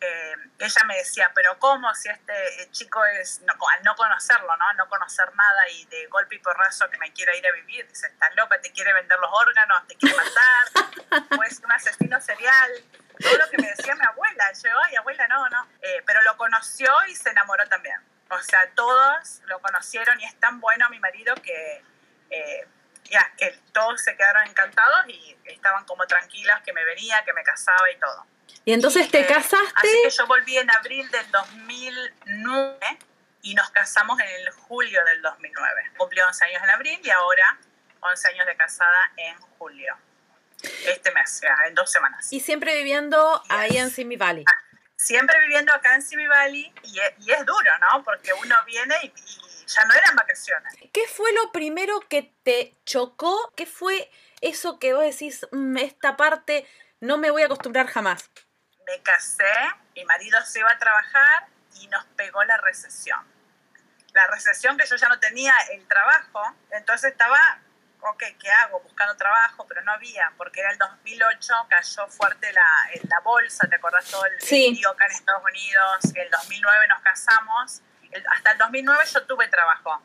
eh, 0.00 0.34
ella 0.58 0.84
me 0.86 0.96
decía, 0.96 1.30
pero 1.34 1.58
¿cómo 1.58 1.92
si 1.94 2.08
este 2.08 2.62
eh, 2.62 2.70
chico 2.70 3.04
es, 3.04 3.40
no, 3.40 3.52
al 3.52 3.82
no 3.84 3.94
conocerlo, 3.96 4.56
¿no? 4.56 4.72
no 4.74 4.88
conocer 4.88 5.34
nada 5.34 5.68
y 5.70 5.84
de 5.86 6.06
golpe 6.06 6.36
y 6.36 6.38
porrazo 6.38 6.88
que 6.88 6.98
me 6.98 7.12
quiere 7.12 7.36
ir 7.36 7.46
a 7.46 7.52
vivir, 7.52 7.86
dice, 7.88 8.06
estás 8.06 8.34
loca, 8.36 8.60
te 8.60 8.70
quiere 8.72 8.92
vender 8.92 9.18
los 9.18 9.30
órganos, 9.32 9.86
te 9.86 9.96
quiere 9.96 10.16
matar, 10.16 11.28
pues 11.36 11.60
un 11.64 11.72
asesino 11.72 12.20
serial, 12.20 12.70
todo 13.20 13.36
lo 13.38 13.50
que 13.50 13.58
me 13.58 13.68
decía 13.68 13.94
mi 13.96 14.06
abuela, 14.06 14.52
yo, 14.52 14.70
ay 14.84 14.96
abuela, 14.96 15.26
no, 15.28 15.48
no, 15.48 15.68
eh, 15.82 16.02
pero 16.06 16.22
lo 16.22 16.36
conoció 16.36 16.92
y 17.08 17.14
se 17.16 17.30
enamoró 17.30 17.66
también, 17.66 18.00
o 18.30 18.38
sea, 18.40 18.70
todos 18.74 19.40
lo 19.46 19.60
conocieron 19.60 20.20
y 20.20 20.24
es 20.24 20.38
tan 20.38 20.60
bueno 20.60 20.88
mi 20.90 21.00
marido 21.00 21.34
que... 21.36 21.82
ya, 23.10 23.32
que 23.36 23.58
todos 23.72 24.02
se 24.02 24.16
quedaron 24.16 24.46
encantados 24.46 25.08
y 25.08 25.36
estaban 25.44 25.84
como 25.84 26.06
tranquilas 26.06 26.62
que 26.62 26.72
me 26.72 26.84
venía, 26.84 27.22
que 27.24 27.32
me 27.32 27.42
casaba 27.42 27.90
y 27.90 27.96
todo. 27.96 28.26
Y 28.64 28.72
entonces 28.72 29.10
te 29.10 29.26
casaste. 29.26 29.72
Así 29.74 30.00
que 30.04 30.10
yo 30.10 30.26
volví 30.26 30.58
en 30.58 30.70
abril 30.70 31.10
del 31.10 31.30
2009 31.30 32.78
y 33.42 33.54
nos 33.54 33.70
casamos 33.70 34.20
en 34.20 34.26
el 34.26 34.50
julio 34.50 35.02
del 35.04 35.22
2009. 35.22 35.92
Cumplí 35.96 36.20
11 36.20 36.44
años 36.44 36.62
en 36.62 36.70
abril 36.70 37.00
y 37.02 37.10
ahora 37.10 37.58
11 38.00 38.28
años 38.28 38.46
de 38.46 38.56
casada 38.56 39.12
en 39.16 39.36
julio. 39.58 39.96
Este 40.86 41.12
mes, 41.12 41.40
en 41.66 41.74
dos 41.74 41.90
semanas. 41.90 42.32
Y 42.32 42.40
siempre 42.40 42.76
viviendo 42.76 43.42
ahí 43.48 43.78
en 43.78 43.90
Simi 43.90 44.16
Valley. 44.16 44.44
Ah, 44.46 44.78
siempre 44.96 45.38
viviendo 45.40 45.72
acá 45.72 45.94
en 45.94 46.02
Simi 46.02 46.26
Valley 46.26 46.72
y 46.82 46.98
es, 46.98 47.12
y 47.20 47.30
es 47.30 47.46
duro, 47.46 47.70
¿no? 47.80 48.02
Porque 48.02 48.32
uno 48.32 48.56
viene 48.66 48.96
y, 49.04 49.06
y 49.06 49.47
ya 49.68 49.84
no 49.84 49.94
eran 49.94 50.16
vacaciones. 50.16 50.74
¿Qué 50.92 51.06
fue 51.06 51.32
lo 51.32 51.52
primero 51.52 52.00
que 52.08 52.34
te 52.42 52.76
chocó? 52.84 53.52
¿Qué 53.56 53.66
fue 53.66 54.10
eso 54.40 54.78
que 54.78 54.94
vos 54.94 55.04
decís, 55.04 55.46
mm, 55.52 55.76
esta 55.78 56.16
parte 56.16 56.66
no 57.00 57.18
me 57.18 57.30
voy 57.30 57.42
a 57.42 57.46
acostumbrar 57.46 57.86
jamás? 57.86 58.28
me 58.88 59.02
casé, 59.02 59.44
mi 59.94 60.04
marido 60.06 60.40
se 60.44 60.60
iba 60.60 60.72
a 60.72 60.78
trabajar 60.78 61.46
y 61.80 61.88
nos 61.88 62.04
pegó 62.16 62.42
la 62.44 62.56
recesión. 62.58 63.20
La 64.14 64.26
recesión 64.28 64.76
que 64.78 64.86
yo 64.86 64.96
ya 64.96 65.08
no 65.08 65.20
tenía 65.20 65.54
el 65.72 65.86
trabajo, 65.86 66.40
entonces 66.70 67.12
estaba, 67.12 67.38
ok, 68.00 68.22
¿qué 68.40 68.50
hago? 68.50 68.80
Buscando 68.80 69.14
trabajo, 69.16 69.66
pero 69.68 69.82
no 69.82 69.92
había, 69.92 70.32
porque 70.38 70.60
era 70.60 70.70
el 70.72 70.78
2008, 70.78 71.54
cayó 71.68 72.08
fuerte 72.08 72.50
la, 72.52 72.66
la 73.08 73.20
bolsa, 73.20 73.68
¿te 73.68 73.76
acordás 73.76 74.06
todo 74.06 74.24
el 74.24 74.40
sí. 74.40 74.80
acá 74.90 75.04
en 75.04 75.12
Estados 75.12 75.42
Unidos? 75.44 76.04
El 76.14 76.30
2009 76.30 76.88
nos 76.88 77.02
casamos, 77.02 77.82
hasta 78.30 78.52
el 78.52 78.58
2009 78.58 79.04
yo 79.12 79.26
tuve 79.26 79.48
trabajo. 79.48 80.02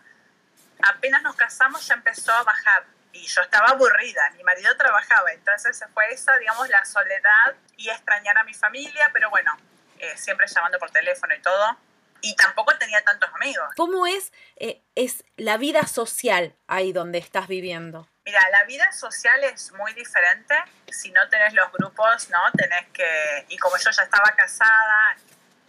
Apenas 0.82 1.22
nos 1.22 1.36
casamos 1.36 1.86
ya 1.88 1.94
empezó 1.96 2.34
a 2.34 2.44
bajar 2.44 2.86
y 3.14 3.28
yo 3.28 3.42
estaba 3.42 3.70
aburrida, 3.70 4.30
mi 4.36 4.44
marido 4.44 4.76
trabajaba, 4.76 5.32
entonces 5.32 5.84
fue 5.94 6.12
esa, 6.12 6.36
digamos, 6.38 6.68
la 6.70 6.84
soledad 6.84 7.56
y 7.78 7.90
extrañar 7.90 8.38
a 8.40 8.44
mi 8.44 8.54
familia, 8.56 9.10
pero 9.14 9.30
bueno, 9.30 9.56
eh, 10.00 10.18
siempre 10.18 10.48
llamando 10.48 10.80
por 10.80 10.90
teléfono 10.92 11.34
y 11.36 11.42
todo. 11.42 11.78
Y 12.22 12.36
tampoco 12.36 12.76
tenía 12.78 13.04
tantos 13.04 13.30
amigos. 13.36 13.68
¿Cómo 13.76 14.08
es, 14.08 14.32
eh, 14.56 14.82
es 14.96 15.26
la 15.36 15.58
vida 15.58 15.86
social 15.86 16.56
ahí 16.68 16.94
donde 16.94 17.18
estás 17.18 17.48
viviendo? 17.48 18.08
Mira, 18.26 18.40
la 18.52 18.64
vida 18.64 18.90
social 18.94 19.44
es 19.44 19.74
muy 19.74 19.94
diferente. 19.94 20.56
Si 20.90 21.12
no 21.12 21.28
tenés 21.28 21.54
los 21.54 21.70
grupos, 21.74 22.30
¿no? 22.30 22.40
Tenés 22.54 22.88
que, 22.94 23.46
y 23.50 23.58
como 23.58 23.76
yo 23.78 23.92
ya 23.92 24.04
estaba 24.04 24.34
casada, 24.38 25.18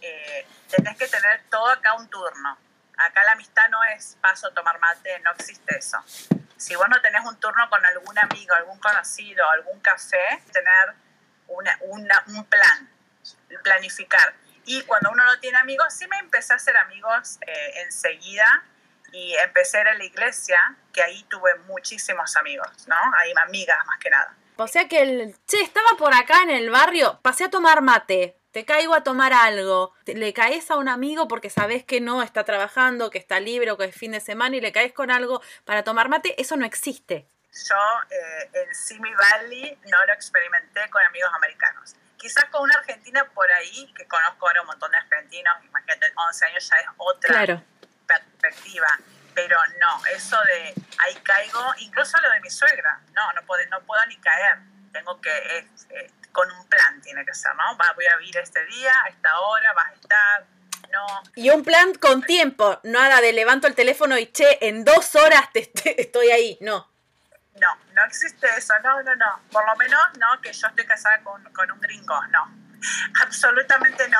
eh, 0.05 0.47
tenés 0.69 0.97
que 0.97 1.07
tener 1.07 1.43
todo 1.49 1.69
acá 1.69 1.93
un 1.93 2.09
turno. 2.09 2.57
Acá 2.97 3.23
la 3.23 3.33
amistad 3.33 3.69
no 3.69 3.83
es 3.95 4.17
paso 4.21 4.51
tomar 4.51 4.79
mate, 4.79 5.19
no 5.19 5.31
existe 5.31 5.77
eso. 5.77 5.97
Si 6.57 6.75
vos 6.75 6.87
no 6.89 7.01
tenés 7.01 7.25
un 7.25 7.37
turno 7.39 7.69
con 7.69 7.85
algún 7.85 8.17
amigo, 8.17 8.55
algún 8.55 8.79
conocido, 8.79 9.49
algún 9.49 9.79
café, 9.81 10.41
tener 10.51 10.93
una, 11.47 11.77
un 12.27 12.45
plan, 12.45 12.89
planificar. 13.63 14.33
Y 14.65 14.81
cuando 14.83 15.11
uno 15.11 15.25
no 15.25 15.39
tiene 15.39 15.57
amigos, 15.57 15.93
sí 15.93 16.07
me 16.07 16.17
empecé 16.19 16.53
a 16.53 16.55
hacer 16.55 16.75
amigos 16.77 17.37
eh, 17.45 17.83
enseguida 17.83 18.63
y 19.11 19.35
empecé 19.35 19.77
a 19.77 19.81
ir 19.81 19.87
a 19.89 19.93
la 19.93 20.03
iglesia, 20.03 20.59
que 20.91 21.03
ahí 21.03 21.23
tuve 21.29 21.55
muchísimos 21.67 22.35
amigos, 22.35 22.87
¿no? 22.87 22.95
Ahí 23.17 23.31
amigas 23.43 23.85
más 23.85 23.99
que 23.99 24.09
nada. 24.09 24.33
O 24.57 24.67
sea 24.67 24.87
que 24.87 25.01
el, 25.01 25.35
che, 25.45 25.61
estaba 25.61 25.97
por 25.97 26.13
acá 26.13 26.41
en 26.43 26.49
el 26.49 26.69
barrio, 26.69 27.19
pasé 27.21 27.45
a 27.45 27.49
tomar 27.49 27.81
mate, 27.81 28.37
te 28.55 28.63
caigo 28.63 28.95
a 28.95 29.03
tomar 29.03 29.33
algo, 29.33 29.93
le 30.05 30.31
caes 30.31 30.71
a 30.71 30.77
un 30.77 30.87
amigo 30.87 31.27
porque 31.27 31.49
sabes 31.49 31.83
que 31.83 31.99
no 31.99 32.23
está 32.23 32.45
trabajando, 32.45 33.09
que 33.09 33.17
está 33.17 33.41
libre 33.41 33.69
o 33.71 33.77
que 33.77 33.83
es 33.83 33.93
fin 33.93 34.13
de 34.13 34.21
semana 34.21 34.55
y 34.55 34.61
le 34.61 34.71
caes 34.71 34.93
con 34.93 35.11
algo 35.11 35.41
para 35.65 35.83
tomar 35.83 36.07
mate, 36.07 36.39
eso 36.41 36.55
no 36.55 36.65
existe 36.65 37.27
yo 37.55 37.75
eh, 38.09 38.49
en 38.53 38.75
Simi 38.75 39.13
Valley 39.13 39.77
no 39.89 40.05
lo 40.05 40.13
experimenté 40.13 40.89
con 40.89 41.01
amigos 41.03 41.31
americanos. 41.35 41.95
Quizás 42.17 42.45
con 42.45 42.63
una 42.63 42.75
argentina 42.75 43.25
por 43.33 43.49
ahí, 43.51 43.93
que 43.93 44.05
conozco 44.07 44.47
ahora 44.47 44.61
un 44.61 44.67
montón 44.67 44.91
de 44.91 44.97
argentinos, 44.97 45.53
imagínate, 45.63 46.11
11 46.15 46.45
años 46.45 46.69
ya 46.69 46.75
es 46.77 46.87
otra 46.97 47.63
perspectiva. 48.07 48.87
Pero 49.33 49.57
no, 49.79 50.05
eso 50.07 50.37
de 50.43 50.73
ahí 50.99 51.15
caigo, 51.23 51.73
incluso 51.79 52.17
lo 52.21 52.29
de 52.31 52.39
mi 52.39 52.49
suegra, 52.49 53.01
no, 53.13 53.33
no, 53.33 53.41
puedo, 53.43 53.65
no 53.69 53.81
puedo 53.81 54.05
ni 54.07 54.17
caer. 54.17 54.59
Tengo 54.91 55.19
que, 55.19 55.29
eh, 55.89 56.11
con 56.35 56.51
un 56.51 56.67
plan 56.67 57.01
tiene 57.01 57.25
que 57.25 57.33
ser, 57.33 57.55
¿no? 57.55 57.77
Va, 57.77 57.93
voy 57.95 58.05
a 58.07 58.17
vivir 58.17 58.37
este 58.37 58.63
día, 58.65 58.91
a 59.05 59.07
esta 59.07 59.39
hora, 59.39 59.73
vas 59.73 59.87
a 59.87 59.93
estar, 59.93 60.45
no. 60.91 61.23
Y 61.35 61.49
un 61.49 61.63
plan 61.63 61.93
con 61.95 62.21
tiempo, 62.21 62.79
nada 62.83 63.21
de 63.21 63.31
levanto 63.31 63.67
el 63.67 63.73
teléfono 63.73 64.17
y 64.17 64.27
che, 64.27 64.57
en 64.67 64.83
dos 64.83 65.15
horas 65.15 65.49
te, 65.53 65.71
estoy 66.01 66.31
ahí, 66.37 66.57
no. 66.59 66.91
No, 67.61 67.69
no 67.93 68.03
existe 68.03 68.47
eso, 68.57 68.73
no, 68.83 69.01
no, 69.01 69.15
no. 69.15 69.39
Por 69.49 69.65
lo 69.65 69.75
menos 69.77 70.01
no 70.19 70.41
que 70.41 70.51
yo 70.51 70.67
estoy 70.67 70.85
casada 70.85 71.23
con, 71.23 71.41
con 71.53 71.71
un 71.71 71.79
gringo, 71.79 72.27
no. 72.27 72.53
Absolutamente 73.21 74.09
no. 74.09 74.19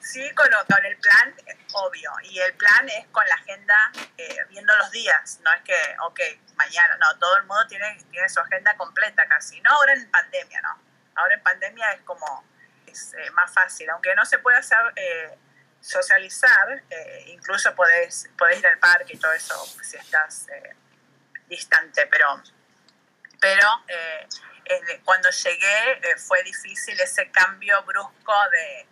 Sí, 0.00 0.28
con, 0.34 0.48
con, 0.68 0.84
el 0.84 0.96
plan, 0.96 1.32
obvio. 1.74 2.10
Y 2.24 2.40
el 2.40 2.54
plan 2.54 2.88
es 2.88 3.06
con 3.12 3.24
la 3.28 3.36
agenda, 3.36 3.74
eh, 4.18 4.36
viendo 4.50 4.76
los 4.78 4.90
días. 4.90 5.38
No 5.44 5.52
es 5.52 5.62
que, 5.62 5.76
ok, 6.06 6.20
mañana, 6.56 6.96
no, 6.96 7.16
todo 7.18 7.36
el 7.36 7.44
mundo 7.44 7.64
tiene, 7.68 8.04
tiene 8.10 8.28
su 8.28 8.40
agenda 8.40 8.76
completa 8.76 9.26
casi. 9.28 9.60
No 9.60 9.70
ahora 9.70 9.92
en 9.92 10.10
pandemia, 10.10 10.60
no. 10.60 10.83
Ahora 11.16 11.34
en 11.34 11.42
pandemia 11.42 11.92
es 11.92 12.02
como, 12.02 12.44
es 12.86 13.14
eh, 13.14 13.30
más 13.32 13.52
fácil. 13.52 13.88
Aunque 13.90 14.14
no 14.14 14.24
se 14.24 14.38
puede 14.38 14.58
hacer 14.58 14.78
eh, 14.96 15.38
socializar, 15.80 16.82
incluso 17.26 17.74
podés, 17.74 18.30
podés 18.38 18.58
ir 18.58 18.66
al 18.66 18.78
parque 18.78 19.14
y 19.14 19.18
todo 19.18 19.32
eso 19.34 19.54
si 19.82 19.98
estás 19.98 20.46
distante, 21.46 22.06
pero, 22.06 22.42
pero 23.38 23.68
eh, 24.66 25.00
cuando 25.04 25.28
llegué 25.30 25.92
eh, 25.92 26.16
fue 26.16 26.42
difícil 26.42 26.98
ese 26.98 27.30
cambio 27.30 27.82
brusco 27.82 28.34
de, 28.50 28.86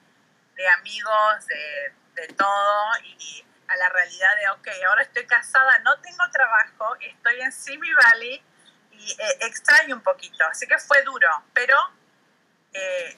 de 0.55 0.69
amigos, 0.69 1.47
de, 1.47 1.93
de, 2.15 2.29
todo, 2.35 2.91
y 3.03 3.45
a 3.69 3.77
la 3.77 3.89
realidad 3.89 4.37
de, 4.37 4.51
ok, 4.51 4.69
ahora 4.87 5.03
estoy 5.03 5.27
casada, 5.27 5.79
no 5.79 5.99
tengo 6.01 6.29
trabajo, 6.31 6.95
estoy 7.01 7.41
en 7.41 7.53
Simi 7.53 7.91
Valley 7.95 8.43
y 8.91 9.13
eh, 9.13 9.39
extraño 9.41 9.97
un 9.97 10.03
poquito, 10.03 10.45
así 10.47 10.67
que 10.67 10.79
fue 10.79 11.03
duro, 11.03 11.29
pero 11.55 11.77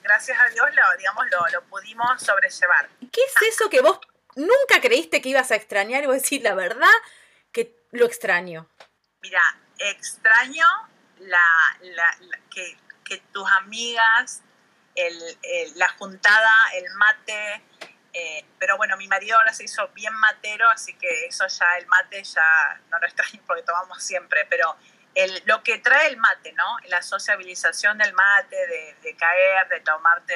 gracias 0.03 0.39
a 0.41 0.49
Dios 0.49 0.67
lo, 0.75 0.97
digamos, 0.99 1.27
lo, 1.31 1.47
lo 1.53 1.63
pudimos 1.65 2.23
sobrellevar. 2.23 2.89
¿Qué 3.13 3.21
es 3.21 3.55
eso 3.55 3.71
que 3.71 3.81
vos 3.81 4.01
nunca 4.37 4.81
creíste 4.81 5.21
que 5.21 5.29
ibas 5.29 5.51
a 5.51 5.57
extrañar 5.57 6.03
y 6.03 6.07
vos 6.07 6.21
decís, 6.21 6.43
la 6.43 6.55
verdad 6.55 6.93
que 7.53 7.77
lo 7.93 8.07
extraño? 8.07 8.69
Mira, 9.23 9.43
extraño 9.79 10.67
la, 11.21 11.41
que, 12.51 12.77
tus 13.33 13.51
amigas, 13.53 14.43
la 15.77 15.89
juntada, 15.91 16.53
el 16.75 16.85
mate, 16.95 17.63
eh, 18.13 18.45
pero 18.59 18.77
bueno, 18.77 18.97
mi 18.97 19.09
marido 19.09 19.37
ahora 19.37 19.53
se 19.53 19.65
hizo 19.65 19.89
bien 19.89 20.15
matero, 20.15 20.69
así 20.71 20.95
que 20.95 21.27
eso 21.27 21.47
ya, 21.47 21.79
el 21.79 21.87
mate 21.87 22.23
ya 22.23 22.81
no 22.91 22.99
lo 22.99 23.07
extraño 23.07 23.43
porque 23.47 23.63
tomamos 23.63 24.03
siempre, 24.03 24.47
pero 24.49 24.77
el, 25.15 25.43
lo 25.47 25.63
que 25.63 25.79
trae 25.79 26.09
el 26.09 26.17
mate, 26.17 26.53
¿no? 26.53 26.79
La 26.89 27.03
sociabilización 27.03 27.99
del 27.99 28.13
mate, 28.13 28.57
de, 29.03 29.17
caer, 29.17 29.69
de 29.69 29.81
tomarte, 29.81 30.35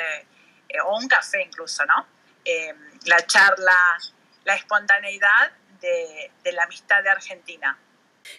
eh, 0.69 0.81
o 0.81 0.97
un 0.97 1.09
café 1.09 1.43
incluso, 1.43 1.85
¿no? 1.87 2.07
Eh, 2.45 2.75
la 3.05 3.27
charla, 3.27 3.77
la 4.45 4.55
espontaneidad 4.55 5.53
de, 5.81 6.31
de 6.43 6.53
la 6.53 6.65
amistad 6.65 7.03
de 7.03 7.11
Argentina. 7.11 7.79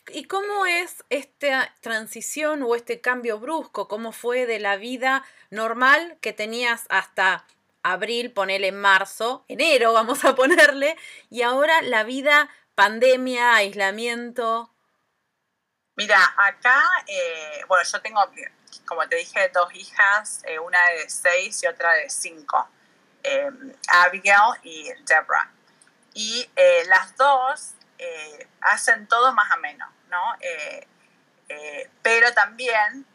¿Y 0.10 0.26
cómo 0.26 0.66
es 0.66 1.04
esta 1.10 1.74
transición 1.82 2.64
o 2.64 2.76
este 2.76 3.02
cambio 3.02 3.40
brusco? 3.40 3.88
¿Cómo 3.88 4.12
fue 4.12 4.46
de 4.46 4.60
la 4.60 4.78
vida 4.78 5.24
normal 5.50 6.18
que 6.22 6.34
tenías 6.34 6.86
hasta 6.90 7.46
abril, 7.84 8.32
ponele 8.32 8.72
marzo, 8.72 9.46
enero 9.48 9.94
vamos 9.94 10.26
a 10.26 10.36
ponerle, 10.36 10.96
y 11.30 11.42
ahora 11.42 11.82
la 11.82 12.04
vida, 12.04 12.50
pandemia, 12.76 13.56
aislamiento? 13.56 14.72
Mira, 16.00 16.34
acá, 16.38 16.82
eh, 17.08 17.62
bueno, 17.68 17.84
yo 17.84 18.02
tengo, 18.02 18.22
como 18.86 19.06
te 19.10 19.18
dije, 19.18 19.50
dos 19.50 19.68
hijas, 19.76 20.42
eh, 20.46 20.58
una 20.58 20.80
de 20.92 21.10
seis 21.10 21.62
y 21.62 21.68
otra 21.68 21.92
de 21.92 22.10
cinco, 22.10 22.70
eh, 23.22 23.52
Abigail 23.90 24.54
y 24.64 24.94
Deborah. 25.04 25.52
Y 26.14 26.50
las 26.88 27.18
dos 27.18 27.74
hacen 28.62 29.08
todo 29.08 29.34
más 29.34 29.52
ameno, 29.52 29.92
¿no? 30.08 30.38
pero 32.02 32.34
también 32.34 33.06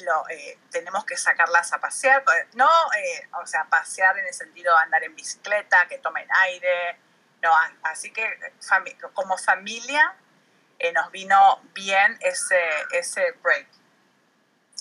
lo, 0.00 0.24
tenemos 0.70 1.04
que 1.04 1.18
sacarlas 1.18 1.74
a 1.74 1.78
pasear, 1.78 2.24
no, 2.54 2.70
o 3.42 3.46
sea, 3.46 3.66
pasear 3.66 4.16
en 4.18 4.26
el 4.26 4.32
sentido 4.32 4.74
de 4.74 4.82
andar 4.82 5.04
en 5.04 5.14
bicicleta, 5.14 5.86
que 5.88 5.98
tomen 5.98 6.26
aire, 6.44 6.98
no, 7.42 7.50
así 7.82 8.10
que 8.10 8.26
como 9.12 9.36
familia 9.36 10.16
eh, 10.78 10.92
nos 10.92 11.10
vino 11.10 11.60
bien 11.72 12.18
ese, 12.20 12.60
ese 12.92 13.32
break, 13.42 13.66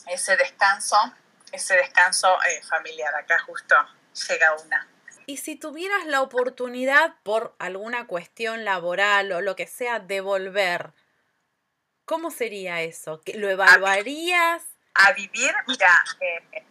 ese 0.08 0.36
descanso, 0.36 0.96
ese 1.52 1.76
descanso 1.76 2.28
eh, 2.44 2.62
familiar. 2.64 3.14
Acá 3.16 3.40
justo 3.40 3.76
llega 4.28 4.54
una. 4.66 4.88
Y 5.26 5.38
si 5.38 5.56
tuvieras 5.56 6.06
la 6.06 6.22
oportunidad 6.22 7.16
por 7.24 7.56
alguna 7.60 8.08
cuestión 8.08 8.66
laboral 8.66 9.32
o 9.32 9.42
lo 9.42 9.56
que 9.56 9.68
sea 9.68 10.00
de 10.00 10.20
volver, 10.20 10.92
¿cómo 12.06 12.32
sería 12.32 12.82
eso? 12.82 13.22
¿Lo 13.36 13.50
evaluarías? 13.50 14.64
A, 14.96 15.14
vivir, 15.14 15.54
mira, 15.68 16.04
eh, 16.20 16.64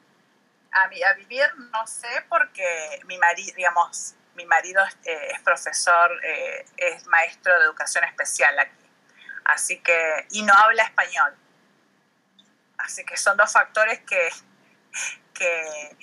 a, 0.70 0.82
a, 0.82 1.14
vivir 1.14 1.46
no 1.72 1.86
sé 1.86 2.08
porque 2.28 3.00
mi 3.06 3.16
marido, 3.18 3.54
digamos, 3.56 4.14
mi 4.34 4.44
marido 4.44 4.82
es 5.04 5.40
profesor, 5.42 6.10
es 6.76 7.06
maestro 7.06 7.58
de 7.58 7.64
educación 7.64 8.04
especial 8.04 8.58
aquí. 8.58 8.81
Así 9.44 9.80
que, 9.80 10.26
y 10.30 10.42
no 10.42 10.52
habla 10.52 10.84
español. 10.84 11.34
Así 12.78 13.04
que 13.04 13.16
son 13.16 13.36
dos 13.36 13.52
factores 13.52 14.00
que, 14.00 14.28
que, 15.32 15.96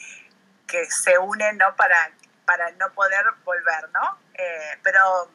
que 0.68 0.86
se 0.86 1.18
unen 1.18 1.58
¿no? 1.58 1.76
para, 1.76 2.12
para 2.46 2.72
no 2.72 2.92
poder 2.94 3.26
volver, 3.44 3.90
¿no? 3.94 4.18
Eh, 4.34 4.80
pero... 4.82 5.32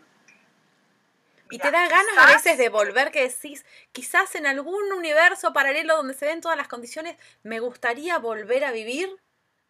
y 1.50 1.58
te 1.58 1.70
da 1.70 1.86
ganas 1.86 2.18
a 2.18 2.26
veces 2.26 2.56
de 2.56 2.70
volver 2.70 3.10
que 3.10 3.28
decís, 3.28 3.64
quizás 3.92 4.34
en 4.34 4.46
algún 4.46 4.92
universo 4.92 5.52
paralelo 5.52 5.96
donde 5.96 6.14
se 6.14 6.26
den 6.26 6.40
todas 6.40 6.56
las 6.56 6.68
condiciones, 6.68 7.16
me 7.42 7.60
gustaría 7.60 8.18
volver 8.18 8.64
a 8.64 8.70
vivir 8.70 9.10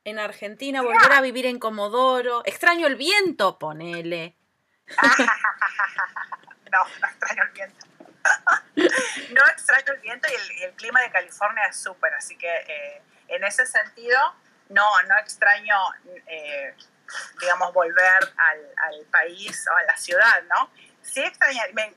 en 0.04 0.18
Argentina, 0.18 0.82
volver 0.82 1.12
a 1.12 1.20
vivir 1.20 1.46
en 1.46 1.58
Comodoro. 1.58 2.42
Extraño 2.44 2.86
el 2.86 2.96
viento, 2.96 3.58
ponele. 3.58 4.36
no, 6.72 6.84
no 7.00 7.08
extraño 7.08 7.42
el 7.42 7.50
viento. 7.50 7.93
no 9.30 9.46
extraño 9.52 9.92
el 9.92 10.00
viento 10.00 10.28
y 10.30 10.62
el, 10.62 10.72
clima 10.74 11.00
de 11.00 11.10
California 11.10 11.64
es 11.66 11.76
súper, 11.76 12.12
así 12.14 12.36
que 12.36 12.48
eh, 12.48 13.02
en 13.28 13.44
ese 13.44 13.66
sentido 13.66 14.18
no, 14.68 15.02
no 15.02 15.18
extraño, 15.18 15.76
eh, 16.26 16.74
digamos, 17.40 17.72
volver 17.72 18.32
al, 18.36 19.06
país 19.10 19.66
o 19.70 19.76
a 19.76 19.82
la 19.84 19.96
ciudad, 19.96 20.42
¿no? 20.48 20.70
Sí 21.02 21.22
extrañaría, 21.22 21.92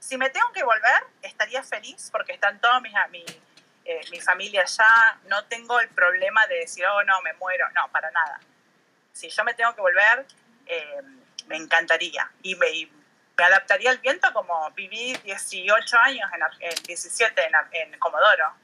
si 0.00 0.16
me 0.16 0.30
tengo 0.30 0.52
que 0.52 0.62
volver, 0.64 1.04
estaría 1.22 1.62
feliz 1.62 2.08
porque 2.10 2.32
están 2.32 2.60
todos 2.60 2.80
mis, 2.82 2.92
mi, 3.10 3.24
eh, 3.84 4.00
mi 4.10 4.20
familia 4.20 4.62
allá, 4.62 5.18
no 5.26 5.44
tengo 5.46 5.78
el 5.80 5.88
problema 5.88 6.46
de 6.46 6.60
decir, 6.60 6.84
oh, 6.86 7.02
no, 7.04 7.20
me 7.22 7.32
muero, 7.34 7.68
no, 7.74 7.88
para 7.90 8.10
nada. 8.10 8.40
Si 9.12 9.28
yo 9.28 9.44
me 9.44 9.54
tengo 9.54 9.74
que 9.74 9.80
volver, 9.80 10.26
me 11.46 11.56
encantaría 11.56 12.30
y 12.42 12.54
me, 12.56 12.88
me 13.36 13.44
adaptaría 13.44 13.90
al 13.90 13.98
viento 13.98 14.32
como 14.32 14.70
viví 14.70 15.14
18 15.24 15.98
años, 15.98 16.30
en, 16.60 16.82
17 16.82 17.44
en, 17.44 17.52
en, 17.72 17.98
Comodoro. 17.98 18.54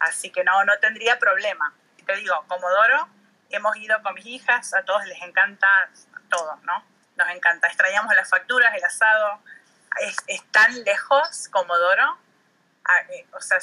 Así 0.00 0.30
que 0.30 0.44
no, 0.44 0.64
no 0.64 0.78
tendría 0.78 1.18
problema. 1.18 1.72
Te 2.04 2.16
digo, 2.16 2.44
Comodoro, 2.46 3.08
hemos 3.50 3.76
ido 3.76 4.00
con 4.02 4.14
mis 4.14 4.26
hijas, 4.26 4.74
a 4.74 4.82
todos 4.82 5.06
les 5.06 5.22
encanta 5.22 5.66
todo, 6.28 6.56
¿no? 6.64 6.84
Nos 7.16 7.30
encanta. 7.30 7.68
Extrañamos 7.68 8.14
las 8.14 8.28
facturas, 8.28 8.74
el 8.74 8.84
asado. 8.84 9.40
Es, 10.00 10.16
tan 10.50 10.84
lejos 10.84 11.48
Comodoro. 11.48 12.18
Eh, 13.10 13.26
o 13.32 13.40
sea, 13.40 13.58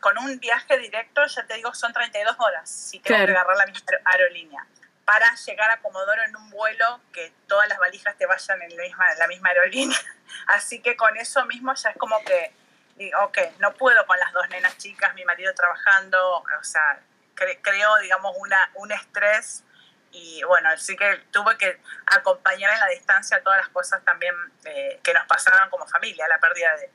con 0.00 0.16
un 0.18 0.38
viaje 0.38 0.78
directo, 0.78 1.26
ya 1.26 1.44
te 1.46 1.54
digo, 1.54 1.74
son 1.74 1.92
32 1.92 2.36
horas 2.38 2.70
si 2.70 3.00
tengo 3.00 3.26
que 3.26 3.32
agarrar 3.32 3.56
la 3.56 3.66
misma 3.66 3.86
aerolínea 4.06 4.66
para 5.04 5.34
llegar 5.34 5.70
a 5.70 5.80
Comodoro 5.80 6.22
en 6.22 6.36
un 6.36 6.50
vuelo 6.50 7.00
que 7.12 7.32
todas 7.46 7.68
las 7.68 7.78
valijas 7.78 8.16
te 8.16 8.26
vayan 8.26 8.62
en 8.62 8.76
la 8.76 9.26
misma, 9.28 9.48
aerolínea. 9.48 9.98
Así 10.48 10.80
que 10.80 10.96
con 10.96 11.16
eso 11.16 11.44
mismo 11.46 11.74
ya 11.74 11.90
es 11.90 11.96
como 11.96 12.22
que, 12.24 12.52
digo, 12.96 13.18
ok, 13.24 13.38
no 13.58 13.74
puedo 13.74 14.06
con 14.06 14.18
las 14.18 14.32
dos 14.32 14.48
nenas 14.48 14.76
chicas, 14.78 15.14
mi 15.14 15.24
marido 15.24 15.52
trabajando, 15.54 16.38
o 16.38 16.64
sea, 16.64 17.00
creo, 17.34 17.96
digamos, 17.98 18.34
una, 18.38 18.70
un 18.74 18.92
estrés 18.92 19.64
y 20.12 20.44
bueno, 20.44 20.68
así 20.68 20.96
que 20.96 21.16
tuve 21.32 21.58
que 21.58 21.80
acompañar 22.06 22.72
en 22.72 22.78
la 22.78 22.86
distancia 22.86 23.42
todas 23.42 23.58
las 23.58 23.68
cosas 23.70 24.04
también 24.04 24.32
eh, 24.64 25.00
que 25.02 25.12
nos 25.12 25.26
pasaron 25.26 25.68
como 25.70 25.88
familia, 25.88 26.28
la 26.28 26.38
pérdida 26.38 26.76
de 26.76 26.88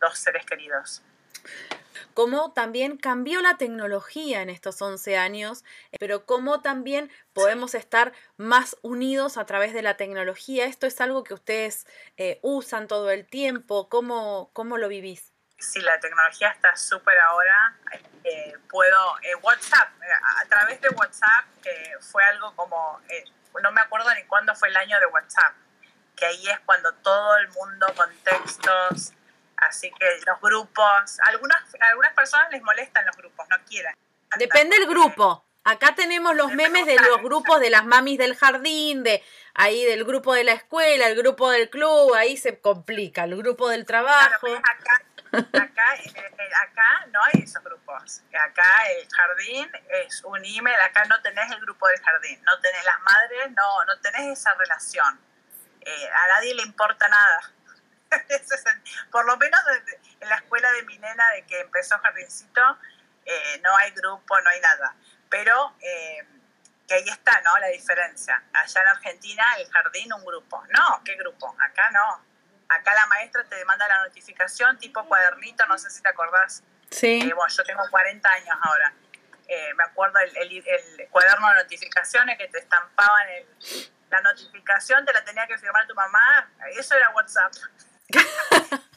dos 0.00 0.18
seres 0.18 0.46
queridos 0.46 1.02
cómo 2.14 2.52
también 2.52 2.96
cambió 2.96 3.40
la 3.40 3.56
tecnología 3.56 4.42
en 4.42 4.50
estos 4.50 4.80
11 4.80 5.16
años, 5.16 5.64
pero 5.98 6.26
cómo 6.26 6.60
también 6.60 7.10
podemos 7.32 7.74
estar 7.74 8.12
más 8.36 8.76
unidos 8.82 9.36
a 9.36 9.46
través 9.46 9.72
de 9.72 9.82
la 9.82 9.96
tecnología. 9.96 10.66
Esto 10.66 10.86
es 10.86 11.00
algo 11.00 11.24
que 11.24 11.34
ustedes 11.34 11.86
eh, 12.16 12.38
usan 12.42 12.88
todo 12.88 13.10
el 13.10 13.26
tiempo. 13.26 13.88
¿Cómo, 13.88 14.50
cómo 14.52 14.78
lo 14.78 14.88
vivís? 14.88 15.32
Sí, 15.58 15.80
la 15.80 15.98
tecnología 16.00 16.48
está 16.48 16.76
súper 16.76 17.16
ahora. 17.18 17.76
Eh, 18.24 18.54
puedo, 18.68 19.18
eh, 19.22 19.34
WhatsApp, 19.42 19.88
a 20.40 20.44
través 20.46 20.80
de 20.80 20.88
WhatsApp 20.90 21.46
fue 22.00 22.22
algo 22.24 22.54
como, 22.56 23.00
no 23.62 23.72
me 23.72 23.80
acuerdo 23.80 24.12
ni 24.14 24.24
cuándo 24.24 24.54
fue 24.54 24.68
el 24.68 24.76
año 24.76 24.98
de 24.98 25.06
WhatsApp, 25.06 25.54
que 26.16 26.26
ahí 26.26 26.48
es 26.48 26.60
cuando 26.60 26.92
todo 26.94 27.36
el 27.36 27.48
mundo 27.50 27.86
con 27.96 28.10
textos, 28.18 29.12
Así 29.68 29.90
que 29.98 30.06
los 30.26 30.40
grupos, 30.40 31.18
algunas, 31.26 31.62
algunas 31.80 32.12
personas 32.14 32.50
les 32.50 32.62
molestan 32.62 33.06
los 33.06 33.16
grupos, 33.16 33.46
no 33.48 33.56
quieren. 33.64 33.94
Depende 34.36 34.78
del 34.78 34.88
grupo. 34.88 35.44
Acá 35.64 35.94
tenemos 35.94 36.34
los 36.34 36.52
memes 36.52 36.86
de 36.86 36.96
los 36.96 37.22
grupos 37.22 37.60
de 37.60 37.70
las 37.70 37.84
mamis 37.84 38.18
del 38.18 38.34
jardín, 38.36 39.04
de 39.04 39.22
ahí 39.54 39.84
del 39.84 40.04
grupo 40.04 40.34
de 40.34 40.42
la 40.42 40.52
escuela, 40.52 41.06
el 41.06 41.16
grupo 41.16 41.50
del 41.50 41.70
club, 41.70 42.14
ahí 42.14 42.36
se 42.36 42.58
complica, 42.58 43.24
el 43.24 43.36
grupo 43.36 43.68
del 43.68 43.86
trabajo. 43.86 44.48
acá, 44.56 45.02
acá, 45.52 45.94
eh, 46.04 46.12
eh, 46.16 46.50
acá 46.62 47.06
no 47.12 47.20
hay 47.22 47.44
esos 47.44 47.62
grupos. 47.62 48.22
Acá 48.28 48.68
el 48.98 49.08
jardín 49.08 49.70
es 50.04 50.24
un 50.24 50.44
email, 50.44 50.80
acá 50.80 51.04
no 51.04 51.22
tenés 51.22 51.48
el 51.52 51.60
grupo 51.60 51.86
del 51.86 52.00
jardín, 52.00 52.42
no 52.42 52.58
tenés 52.60 52.84
las 52.84 53.00
madres, 53.00 53.52
no, 53.52 53.84
no 53.84 54.00
tenés 54.00 54.38
esa 54.38 54.52
relación. 54.54 55.20
Eh, 55.80 56.08
a 56.12 56.26
nadie 56.28 56.54
le 56.54 56.62
importa 56.62 57.06
nada. 57.08 57.52
por 59.10 59.24
lo 59.26 59.36
menos 59.36 59.60
en 60.20 60.28
la 60.28 60.36
escuela 60.36 60.70
de 60.72 60.82
mi 60.84 60.98
nena, 60.98 61.28
de 61.30 61.46
que 61.46 61.60
empezó 61.60 61.98
jardincito, 61.98 62.78
eh, 63.24 63.60
no 63.62 63.76
hay 63.76 63.90
grupo, 63.92 64.40
no 64.40 64.50
hay 64.50 64.60
nada. 64.60 64.94
Pero 65.28 65.74
eh, 65.80 66.26
que 66.86 66.94
ahí 66.94 67.08
está, 67.08 67.40
¿no? 67.42 67.58
La 67.58 67.68
diferencia. 67.68 68.42
Allá 68.52 68.80
en 68.82 68.88
Argentina, 68.88 69.44
el 69.58 69.70
jardín, 69.70 70.12
un 70.12 70.24
grupo. 70.24 70.62
No, 70.70 71.02
¿qué 71.04 71.16
grupo? 71.16 71.54
Acá 71.60 71.90
no. 71.90 72.24
Acá 72.68 72.94
la 72.94 73.06
maestra 73.06 73.44
te 73.44 73.64
manda 73.64 73.86
la 73.86 74.04
notificación 74.04 74.78
tipo 74.78 75.04
cuadernito, 75.06 75.66
no 75.66 75.78
sé 75.78 75.90
si 75.90 76.02
te 76.02 76.08
acordás. 76.08 76.62
Sí. 76.90 77.20
Eh, 77.20 77.34
bueno, 77.34 77.52
yo 77.54 77.64
tengo 77.64 77.82
40 77.90 78.28
años 78.28 78.58
ahora. 78.62 78.92
me 79.76 79.84
acuerdo 79.84 80.18
el, 80.20 80.36
el, 80.36 81.08
cuaderno 81.10 81.48
de 81.50 81.54
notificaciones 81.62 82.38
que 82.38 82.48
te 82.48 82.58
estampaban 82.58 83.28
el, 83.28 83.46
la 84.12 84.20
notificación 84.20 85.04
te 85.06 85.12
la 85.12 85.24
tenía 85.24 85.46
que 85.46 85.56
firmar 85.58 85.86
tu 85.86 85.94
mamá, 85.94 86.50
eso 86.76 86.94
era 86.94 87.10
WhatsApp. 87.10 87.52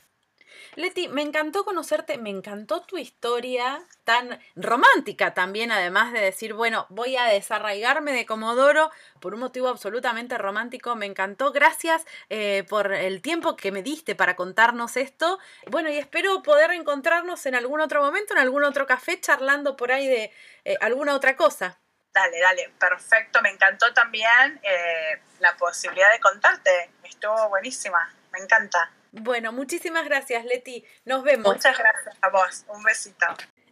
Leti, 0.75 1.07
me 1.07 1.21
encantó 1.21 1.63
conocerte, 1.63 2.17
me 2.17 2.29
encantó 2.29 2.81
tu 2.81 2.97
historia 2.97 3.81
tan 4.03 4.41
romántica 4.55 5.33
también, 5.33 5.71
además 5.71 6.11
de 6.11 6.19
decir, 6.19 6.53
bueno, 6.53 6.85
voy 6.89 7.15
a 7.15 7.25
desarraigarme 7.25 8.11
de 8.11 8.25
Comodoro 8.25 8.91
por 9.21 9.33
un 9.33 9.39
motivo 9.39 9.69
absolutamente 9.69 10.37
romántico. 10.37 10.97
Me 10.97 11.05
encantó, 11.05 11.53
gracias 11.53 12.05
eh, 12.29 12.65
por 12.67 12.91
el 12.91 13.21
tiempo 13.21 13.55
que 13.55 13.71
me 13.71 13.83
diste 13.83 14.15
para 14.15 14.35
contarnos 14.35 14.97
esto. 14.97 15.39
Bueno, 15.67 15.89
y 15.89 15.97
espero 15.97 16.43
poder 16.43 16.71
encontrarnos 16.71 17.45
en 17.45 17.55
algún 17.55 17.79
otro 17.79 18.01
momento, 18.01 18.33
en 18.33 18.39
algún 18.39 18.65
otro 18.65 18.85
café, 18.85 19.21
charlando 19.21 19.77
por 19.77 19.93
ahí 19.93 20.07
de 20.09 20.33
eh, 20.65 20.77
alguna 20.81 21.15
otra 21.15 21.37
cosa. 21.37 21.79
Dale, 22.13 22.39
dale, 22.41 22.69
perfecto. 22.77 23.41
Me 23.41 23.49
encantó 23.49 23.93
también 23.93 24.59
eh, 24.61 25.21
la 25.39 25.55
posibilidad 25.55 26.11
de 26.11 26.19
contarte. 26.19 26.89
Estuvo 27.03 27.47
buenísima, 27.47 28.13
me 28.33 28.39
encanta. 28.39 28.91
Bueno, 29.21 29.51
muchísimas 29.51 30.05
gracias, 30.05 30.45
Leti. 30.45 30.83
Nos 31.05 31.23
vemos. 31.23 31.55
Muchas 31.55 31.77
gracias 31.77 32.15
a 32.21 32.29
vos. 32.29 32.65
Un 32.67 32.83
besito. 32.83 33.25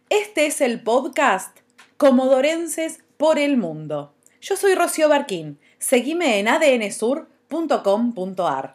Este 0.08 0.46
es 0.46 0.60
el 0.60 0.82
podcast 0.82 1.58
Comodorenses 1.96 3.00
por 3.16 3.38
el 3.38 3.56
Mundo. 3.56 4.14
Yo 4.40 4.56
soy 4.56 4.74
Rocío 4.74 5.08
Barquín. 5.08 5.60
Seguime 5.78 6.38
en 6.38 6.48
adnsur.com.ar. 6.48 8.74